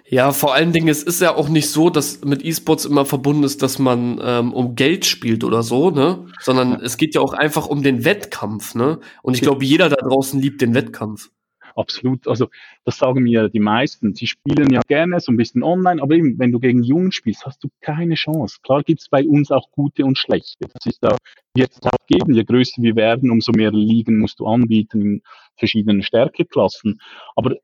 Ja, 0.07 0.31
vor 0.31 0.53
allen 0.53 0.73
Dingen, 0.73 0.89
es 0.89 1.03
ist 1.03 1.21
ja 1.21 1.35
auch 1.35 1.47
nicht 1.47 1.69
so, 1.69 1.89
dass 1.89 2.23
mit 2.25 2.43
E-Sports 2.43 2.85
immer 2.85 3.05
verbunden 3.05 3.43
ist, 3.43 3.61
dass 3.61 3.79
man 3.79 4.19
ähm, 4.21 4.53
um 4.53 4.75
Geld 4.75 5.05
spielt 5.05 5.43
oder 5.43 5.63
so, 5.63 5.89
ne? 5.89 6.25
Sondern 6.41 6.71
ja. 6.71 6.79
es 6.81 6.97
geht 6.97 7.15
ja 7.15 7.21
auch 7.21 7.33
einfach 7.33 7.67
um 7.67 7.81
den 7.81 8.03
Wettkampf, 8.03 8.75
ne? 8.75 8.99
Und 9.21 9.35
ich 9.35 9.41
glaube, 9.41 9.63
jeder 9.63 9.89
da 9.89 9.95
draußen 9.95 10.41
liebt 10.41 10.61
den 10.61 10.73
Wettkampf. 10.73 11.29
Absolut. 11.75 12.27
Also 12.27 12.49
das 12.83 12.97
sagen 12.97 13.23
mir 13.23 13.49
die 13.49 13.59
meisten. 13.59 14.13
Sie 14.13 14.27
spielen 14.27 14.71
ja 14.71 14.81
gerne 14.87 15.19
so 15.19 15.31
ein 15.31 15.37
bisschen 15.37 15.63
online, 15.63 16.01
aber 16.01 16.15
eben, 16.15 16.37
wenn 16.39 16.51
du 16.51 16.59
gegen 16.59 16.83
Jungen 16.83 17.11
spielst, 17.11 17.45
hast 17.45 17.63
du 17.63 17.69
keine 17.81 18.15
Chance. 18.15 18.57
Klar 18.63 18.83
gibt's 18.83 19.09
bei 19.09 19.25
uns 19.25 19.51
auch 19.51 19.71
gute 19.71 20.05
und 20.05 20.17
schlechte. 20.17 20.67
Das 20.73 20.85
ist 20.85 21.03
da 21.03 21.17
wird 21.55 21.71
es 21.71 21.81
auch 21.83 22.05
geben. 22.07 22.33
Je 22.33 22.43
größer 22.43 22.81
wir 22.81 22.95
werden, 22.95 23.31
umso 23.31 23.51
mehr 23.51 23.71
Ligen 23.71 24.19
musst 24.19 24.39
du 24.39 24.47
anbieten 24.47 25.01
in 25.01 25.21
verschiedenen 25.57 26.03
Stärkeklassen. 26.03 26.99
Aber 27.35 27.55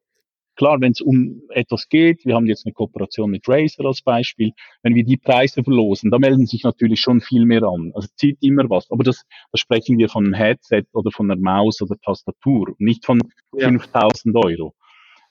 Klar, 0.58 0.82
wenn 0.82 0.92
es 0.92 1.02
um 1.02 1.44
etwas 1.50 1.88
geht, 1.88 2.26
wir 2.26 2.36
haben 2.36 2.48
jetzt 2.48 2.66
eine 2.66 2.74
Kooperation 2.74 3.30
mit 3.30 3.48
Razer 3.48 3.86
als 3.86 4.02
Beispiel, 4.02 4.54
wenn 4.82 4.96
wir 4.96 5.04
die 5.04 5.18
Preise 5.18 5.64
verlosen, 5.64 6.10
da 6.12 6.18
melden 6.18 6.48
sich 6.48 6.64
natürlich 6.64 7.00
schon 7.00 7.22
viel 7.22 7.46
mehr 7.46 7.64
an. 7.64 7.92
Also 7.94 8.08
zieht 8.16 8.40
immer 8.42 8.68
was. 8.70 8.90
Aber 8.90 9.04
das, 9.04 9.24
das 9.52 9.62
sprechen 9.62 9.98
wir 10.00 10.10
von 10.10 10.26
einem 10.26 10.34
Headset 10.34 10.84
oder 10.94 11.12
von 11.12 11.30
einer 11.30 11.40
Maus 11.40 11.82
oder 11.82 11.96
Tastatur, 12.04 12.76
nicht 12.80 13.06
von 13.06 13.22
ja. 13.54 13.70
5000 13.70 14.36
Euro. 14.36 14.74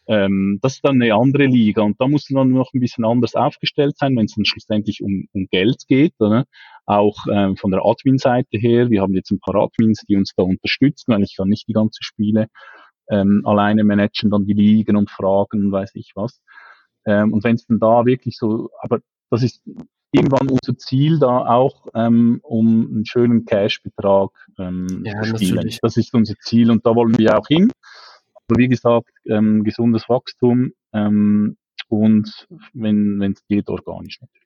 Ähm, 0.08 0.60
das 0.62 0.74
ist 0.74 0.84
dann 0.84 1.02
eine 1.02 1.14
andere 1.14 1.46
Liga 1.46 1.82
und 1.82 2.00
da 2.00 2.06
muss 2.06 2.30
man 2.30 2.50
noch 2.50 2.72
ein 2.72 2.80
bisschen 2.80 3.04
anders 3.04 3.34
aufgestellt 3.34 3.98
sein, 3.98 4.16
wenn 4.16 4.26
es 4.26 4.34
dann 4.36 4.44
schlussendlich 4.44 5.02
um, 5.02 5.26
um 5.32 5.48
Geld 5.50 5.82
geht. 5.88 6.14
Oder? 6.20 6.44
Auch 6.84 7.16
ähm, 7.32 7.56
von 7.56 7.72
der 7.72 7.84
Admin-Seite 7.84 8.58
her. 8.58 8.90
Wir 8.90 9.02
haben 9.02 9.14
jetzt 9.14 9.32
ein 9.32 9.40
paar 9.40 9.56
Admins, 9.56 10.04
die 10.08 10.14
uns 10.14 10.32
da 10.36 10.44
unterstützen, 10.44 11.12
weil 11.12 11.24
ich 11.24 11.34
kann 11.36 11.48
nicht 11.48 11.66
die 11.66 11.72
ganze 11.72 12.04
Spiele 12.04 12.46
ähm, 13.10 13.42
alleine 13.44 13.84
managen 13.84 14.30
dann 14.30 14.46
die 14.46 14.52
Ligen 14.52 14.96
und 14.96 15.10
Fragen 15.10 15.66
und 15.66 15.72
weiß 15.72 15.92
ich 15.94 16.12
was. 16.14 16.40
Ähm, 17.06 17.32
und 17.32 17.44
wenn 17.44 17.54
es 17.54 17.66
dann 17.66 17.78
da 17.78 18.04
wirklich 18.04 18.36
so, 18.36 18.70
aber 18.80 19.00
das 19.30 19.42
ist 19.42 19.62
irgendwann 20.12 20.48
unser 20.48 20.76
Ziel 20.78 21.18
da 21.18 21.46
auch, 21.46 21.86
ähm, 21.94 22.40
um 22.42 22.86
einen 22.86 23.06
schönen 23.06 23.44
Cash-Betrag 23.44 24.30
ähm, 24.58 25.02
ja, 25.04 25.20
zu 25.22 25.36
spielen. 25.36 25.56
Natürlich. 25.56 25.80
Das 25.80 25.96
ist 25.96 26.14
unser 26.14 26.34
Ziel 26.40 26.70
und 26.70 26.86
da 26.86 26.94
wollen 26.94 27.16
wir 27.18 27.38
auch 27.38 27.46
hin. 27.46 27.70
Aber 28.34 28.58
wie 28.58 28.68
gesagt, 28.68 29.10
ähm, 29.26 29.64
gesundes 29.64 30.08
Wachstum 30.08 30.72
ähm, 30.92 31.56
und 31.88 32.48
wenn 32.72 33.22
es 33.22 33.44
geht, 33.46 33.68
organisch 33.68 34.20
natürlich. 34.20 34.45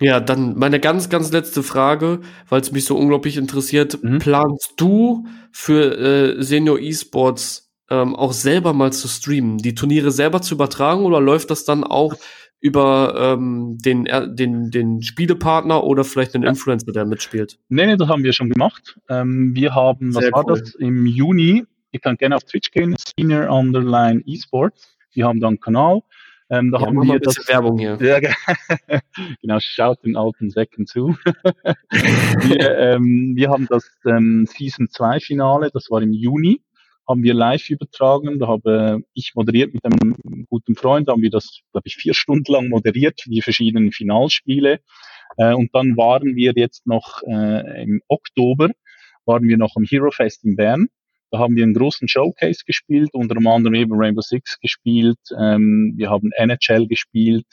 Ja, 0.00 0.20
dann 0.20 0.58
meine 0.58 0.78
ganz, 0.78 1.08
ganz 1.08 1.32
letzte 1.32 1.62
Frage, 1.62 2.20
weil 2.48 2.60
es 2.60 2.70
mich 2.70 2.84
so 2.84 2.96
unglaublich 2.96 3.36
interessiert. 3.36 4.02
Mhm. 4.02 4.18
Planst 4.18 4.74
du 4.76 5.26
für 5.52 5.98
äh, 5.98 6.42
Senior 6.42 6.78
Esports 6.78 7.72
ähm, 7.88 8.14
auch 8.14 8.32
selber 8.32 8.72
mal 8.72 8.92
zu 8.92 9.08
streamen, 9.08 9.58
die 9.58 9.74
Turniere 9.74 10.10
selber 10.10 10.42
zu 10.42 10.54
übertragen 10.54 11.04
oder 11.04 11.20
läuft 11.20 11.50
das 11.50 11.64
dann 11.64 11.84
auch 11.84 12.14
über 12.60 13.14
ähm, 13.16 13.78
den, 13.78 14.06
äh, 14.06 14.28
den, 14.28 14.70
den 14.70 15.02
Spielepartner 15.02 15.84
oder 15.84 16.04
vielleicht 16.04 16.34
einen 16.34 16.44
Influencer, 16.44 16.92
der 16.92 17.06
mitspielt? 17.06 17.58
Nee, 17.68 17.86
nee, 17.86 17.96
das 17.96 18.08
haben 18.08 18.24
wir 18.24 18.32
schon 18.32 18.50
gemacht. 18.50 18.98
Ähm, 19.08 19.54
wir 19.54 19.74
haben, 19.74 20.14
was 20.14 20.24
Sehr 20.24 20.32
war 20.32 20.44
cool. 20.46 20.60
das, 20.60 20.74
im 20.74 21.06
Juni, 21.06 21.64
ihr 21.92 22.00
könnt 22.00 22.18
gerne 22.18 22.36
auf 22.36 22.44
Twitch 22.44 22.70
gehen, 22.70 22.96
Senior 23.18 23.48
Underline 23.50 24.22
Esports. 24.26 24.96
Wir 25.12 25.26
haben 25.26 25.40
dann 25.40 25.50
einen 25.50 25.60
Kanal 25.60 26.02
ähm, 26.48 26.70
da 26.70 26.78
ja, 26.78 26.86
haben 26.86 26.96
wir 26.96 27.14
ein 27.14 27.20
bisschen 27.20 27.42
das, 27.42 27.48
Werbung 27.48 27.78
hier. 27.78 27.98
Ja, 28.00 28.20
genau, 29.42 29.58
schaut 29.60 30.04
den 30.04 30.16
alten 30.16 30.50
Säcken 30.50 30.86
zu. 30.86 31.16
wir, 31.90 32.78
ähm, 32.78 33.32
wir 33.34 33.50
haben 33.50 33.66
das 33.68 33.90
ähm, 34.06 34.46
Season 34.46 34.88
2 34.88 35.20
Finale, 35.20 35.70
das 35.72 35.90
war 35.90 36.02
im 36.02 36.12
Juni, 36.12 36.62
haben 37.08 37.22
wir 37.22 37.34
live 37.34 37.68
übertragen. 37.68 38.38
Da 38.38 38.46
habe 38.46 39.00
ich 39.14 39.32
moderiert 39.34 39.74
mit 39.74 39.84
einem 39.84 40.46
guten 40.48 40.76
Freund, 40.76 41.08
da 41.08 41.12
haben 41.12 41.22
wir 41.22 41.30
das, 41.30 41.62
glaube 41.72 41.88
ich, 41.88 41.96
vier 41.96 42.14
Stunden 42.14 42.52
lang 42.52 42.68
moderiert, 42.68 43.20
die 43.26 43.42
verschiedenen 43.42 43.90
Finalspiele. 43.90 44.80
Äh, 45.36 45.54
und 45.54 45.74
dann 45.74 45.96
waren 45.96 46.36
wir 46.36 46.52
jetzt 46.54 46.86
noch 46.86 47.22
äh, 47.26 47.82
im 47.82 48.02
Oktober, 48.08 48.70
waren 49.24 49.48
wir 49.48 49.56
noch 49.56 49.74
am 49.76 49.84
Hero 49.84 50.10
Fest 50.10 50.44
in 50.44 50.56
Bern. 50.56 50.88
Haben 51.38 51.56
wir 51.56 51.64
einen 51.64 51.74
großen 51.74 52.08
Showcase 52.08 52.62
gespielt, 52.66 53.10
unter 53.12 53.36
anderem 53.36 53.74
eben 53.74 53.92
Rainbow 53.94 54.20
Six 54.20 54.58
gespielt, 54.60 55.18
ähm, 55.38 55.94
wir 55.96 56.10
haben 56.10 56.30
NHL 56.36 56.86
gespielt 56.86 57.46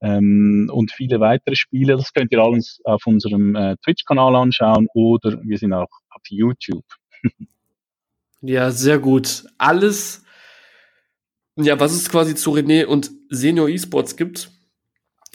ähm, 0.00 0.70
und 0.72 0.92
viele 0.92 1.20
weitere 1.20 1.56
Spiele. 1.56 1.96
Das 1.96 2.12
könnt 2.12 2.32
ihr 2.32 2.38
alles 2.38 2.80
auf 2.84 3.06
unserem 3.06 3.56
äh, 3.56 3.76
Twitch-Kanal 3.84 4.36
anschauen 4.36 4.86
oder 4.94 5.40
wir 5.42 5.58
sind 5.58 5.72
auch 5.72 5.90
auf 6.10 6.22
YouTube. 6.28 6.84
ja, 8.40 8.70
sehr 8.70 8.98
gut. 8.98 9.44
Alles, 9.58 10.24
ja, 11.56 11.78
was 11.80 11.92
es 11.92 12.10
quasi 12.10 12.34
zu 12.34 12.52
René 12.52 12.84
und 12.84 13.10
Senior 13.30 13.68
Esports 13.68 14.16
gibt, 14.16 14.50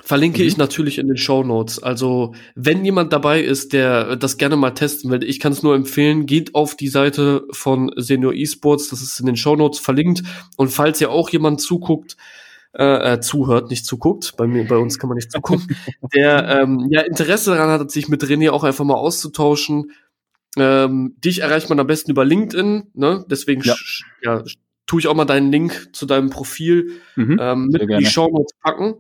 Verlinke 0.04 0.42
mhm. 0.42 0.48
ich 0.48 0.58
natürlich 0.58 0.98
in 0.98 1.08
den 1.08 1.18
Show 1.18 1.44
Notes. 1.44 1.82
Also, 1.82 2.34
wenn 2.56 2.84
jemand 2.86 3.14
dabei 3.14 3.42
ist, 3.42 3.74
der 3.74 4.16
das 4.16 4.38
gerne 4.38 4.56
mal 4.56 4.72
testen 4.72 5.12
will, 5.12 5.24
ich 5.24 5.40
kann 5.40 5.52
es 5.52 5.64
nur 5.64 5.76
empfehlen, 5.76 6.26
geht 6.26 6.56
auf 6.56 6.76
die 6.76 6.88
Seite 6.88 7.46
von 7.52 7.92
Senior 7.96 8.34
Esports, 8.34 8.90
das 8.90 9.02
ist 9.02 9.20
in 9.20 9.26
den 9.26 9.38
Show 9.38 9.56
Notes 9.56 9.80
verlinkt. 9.80 10.24
Und 10.58 10.70
falls 10.70 11.02
ihr 11.02 11.12
auch 11.12 11.30
jemand 11.30 11.62
zuguckt, 11.62 12.18
äh, 12.74 13.14
äh, 13.14 13.20
zuhört, 13.20 13.72
nicht 13.72 13.86
zuguckt, 13.86 14.36
bei 14.38 14.46
mir, 14.46 14.68
bei 14.68 14.78
uns 14.78 15.00
kann 15.00 15.10
man 15.10 15.16
nicht 15.16 15.32
zugucken, 15.32 15.76
der 16.14 16.62
ähm, 16.62 16.88
ja 16.92 17.02
Interesse 17.02 17.52
daran 17.52 17.70
hat, 17.70 17.92
sich 17.92 18.10
mit 18.10 18.24
René 18.24 18.52
auch 18.52 18.64
einfach 18.64 18.86
mal 18.86 18.96
auszutauschen. 18.96 19.92
Ähm, 20.58 21.16
dich 21.24 21.40
erreicht 21.42 21.70
man 21.70 21.80
am 21.80 21.88
besten 21.88 22.12
über 22.12 22.26
LinkedIn, 22.26 22.92
ne? 22.94 23.26
Deswegen 23.30 23.62
ja. 23.64 23.76
ja 24.24 24.44
tue 24.86 25.00
ich 25.00 25.08
auch 25.08 25.16
mal 25.16 25.26
deinen 25.26 25.52
Link 25.52 25.90
zu 25.94 26.06
deinem 26.06 26.30
Profil 26.30 27.00
mhm, 27.16 27.38
ähm, 27.40 27.68
mit 27.72 27.82
in 27.82 28.00
die 28.00 28.06
Show 28.06 28.28
Notes 28.28 28.54
packen. 28.62 28.96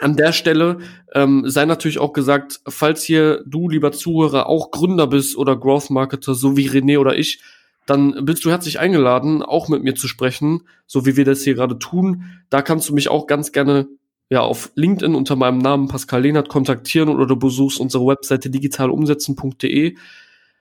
An 0.00 0.16
der 0.16 0.32
Stelle 0.32 0.78
ähm, 1.12 1.44
sei 1.46 1.66
natürlich 1.66 1.98
auch 1.98 2.12
gesagt, 2.12 2.60
falls 2.66 3.04
hier 3.04 3.44
du, 3.46 3.68
lieber 3.68 3.92
Zuhörer, 3.92 4.48
auch 4.48 4.70
Gründer 4.72 5.06
bist 5.06 5.36
oder 5.36 5.56
Growth 5.56 5.90
Marketer, 5.90 6.34
so 6.34 6.56
wie 6.56 6.68
René 6.68 6.98
oder 6.98 7.16
ich, 7.16 7.40
dann 7.86 8.24
bist 8.24 8.44
du 8.44 8.50
herzlich 8.50 8.80
eingeladen, 8.80 9.42
auch 9.42 9.68
mit 9.68 9.82
mir 9.82 9.94
zu 9.94 10.08
sprechen, 10.08 10.62
so 10.86 11.06
wie 11.06 11.16
wir 11.16 11.24
das 11.24 11.42
hier 11.42 11.54
gerade 11.54 11.78
tun. 11.78 12.24
Da 12.50 12.62
kannst 12.62 12.88
du 12.88 12.94
mich 12.94 13.08
auch 13.08 13.26
ganz 13.26 13.52
gerne 13.52 13.86
ja 14.30 14.40
auf 14.40 14.72
LinkedIn 14.74 15.14
unter 15.14 15.36
meinem 15.36 15.58
Namen 15.58 15.88
Pascal 15.88 16.22
Lehnert 16.22 16.48
kontaktieren 16.48 17.08
oder 17.08 17.26
du 17.26 17.36
besuchst 17.36 17.78
unsere 17.78 18.06
Webseite 18.06 18.50
digitalumsetzen.de. 18.50 19.96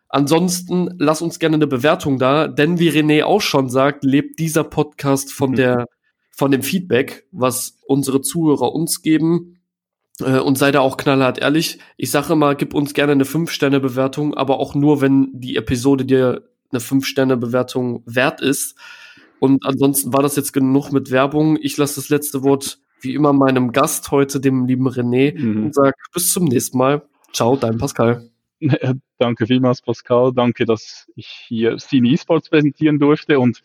Ansonsten 0.10 0.94
lass 1.00 1.24
uns 1.24 1.40
gerne 1.40 1.56
eine 1.56 1.66
Bewertung 1.66 2.20
da, 2.20 2.48
denn 2.48 2.78
wie 2.78 2.92
René 2.92 3.24
auch 3.24 3.42
schon 3.42 3.70
sagt, 3.70 4.04
lebt 4.04 4.38
dieser 4.38 4.64
Podcast 4.64 5.34
von 5.34 5.54
der 5.54 5.88
von 6.36 6.52
dem 6.52 6.64
Feedback, 6.64 7.28
was 7.32 7.78
unsere 7.86 8.22
Zuhörer 8.22 8.74
uns 8.74 9.02
geben. 9.02 9.60
Äh, 10.20 10.40
und 10.40 10.58
sei 10.58 10.72
da 10.72 10.82
auch 10.82 10.98
knallhart 10.98 11.40
ehrlich. 11.40 11.80
Ich 11.98 12.12
sage 12.12 12.34
immer, 12.34 12.56
gib 12.56 12.74
uns 12.74 12.94
gerne 12.94 13.14
eine 13.14 13.24
5-Sterne-Bewertung, 13.24 14.34
aber 14.34 14.60
auch 14.60 14.76
nur, 14.76 15.02
wenn 15.02 15.30
die 15.34 15.56
Episode 15.56 16.06
dir 16.06 16.44
eine 16.72 16.80
5-Sterne-Bewertung 16.80 18.04
wert 18.06 18.42
ist. 18.42 18.78
Und 19.40 19.66
ansonsten 19.66 20.14
war 20.14 20.22
das 20.22 20.36
jetzt 20.36 20.54
genug 20.54 20.92
mit 20.92 21.12
Werbung. 21.12 21.58
Ich 21.62 21.78
lasse 21.78 21.96
das 21.96 22.10
letzte 22.10 22.44
Wort 22.44 22.80
wie 23.02 23.14
immer 23.14 23.34
meinem 23.34 23.72
Gast 23.72 24.12
heute, 24.12 24.40
dem 24.40 24.66
lieben 24.66 24.88
René, 24.88 25.38
mhm. 25.38 25.66
und 25.66 25.76
sag 25.76 25.96
bis 26.14 26.32
zum 26.32 26.46
nächsten 26.46 26.78
Mal. 26.78 27.04
Ciao, 27.34 27.58
dein 27.58 27.78
Pascal. 27.78 28.30
Danke 29.18 29.48
vielmals, 29.48 29.82
Pascal. 29.82 30.32
Danke, 30.34 30.66
dass 30.66 31.08
ich 31.16 31.28
hier 31.48 31.78
Cine 31.78 32.14
Esports 32.14 32.50
präsentieren 32.50 33.00
durfte 33.00 33.40
und 33.40 33.62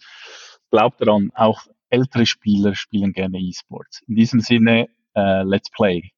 glaub 0.71 0.97
daran, 0.99 1.31
auch 1.35 1.67
ältere 1.91 2.27
Spieler 2.27 2.75
spielen 2.75 3.13
gerne 3.13 3.39
E-Sports. 3.39 4.03
In 4.07 4.15
diesem 4.17 4.41
Sinne, 4.41 4.89
uh, 5.15 5.43
let's 5.43 5.71
play. 5.71 6.11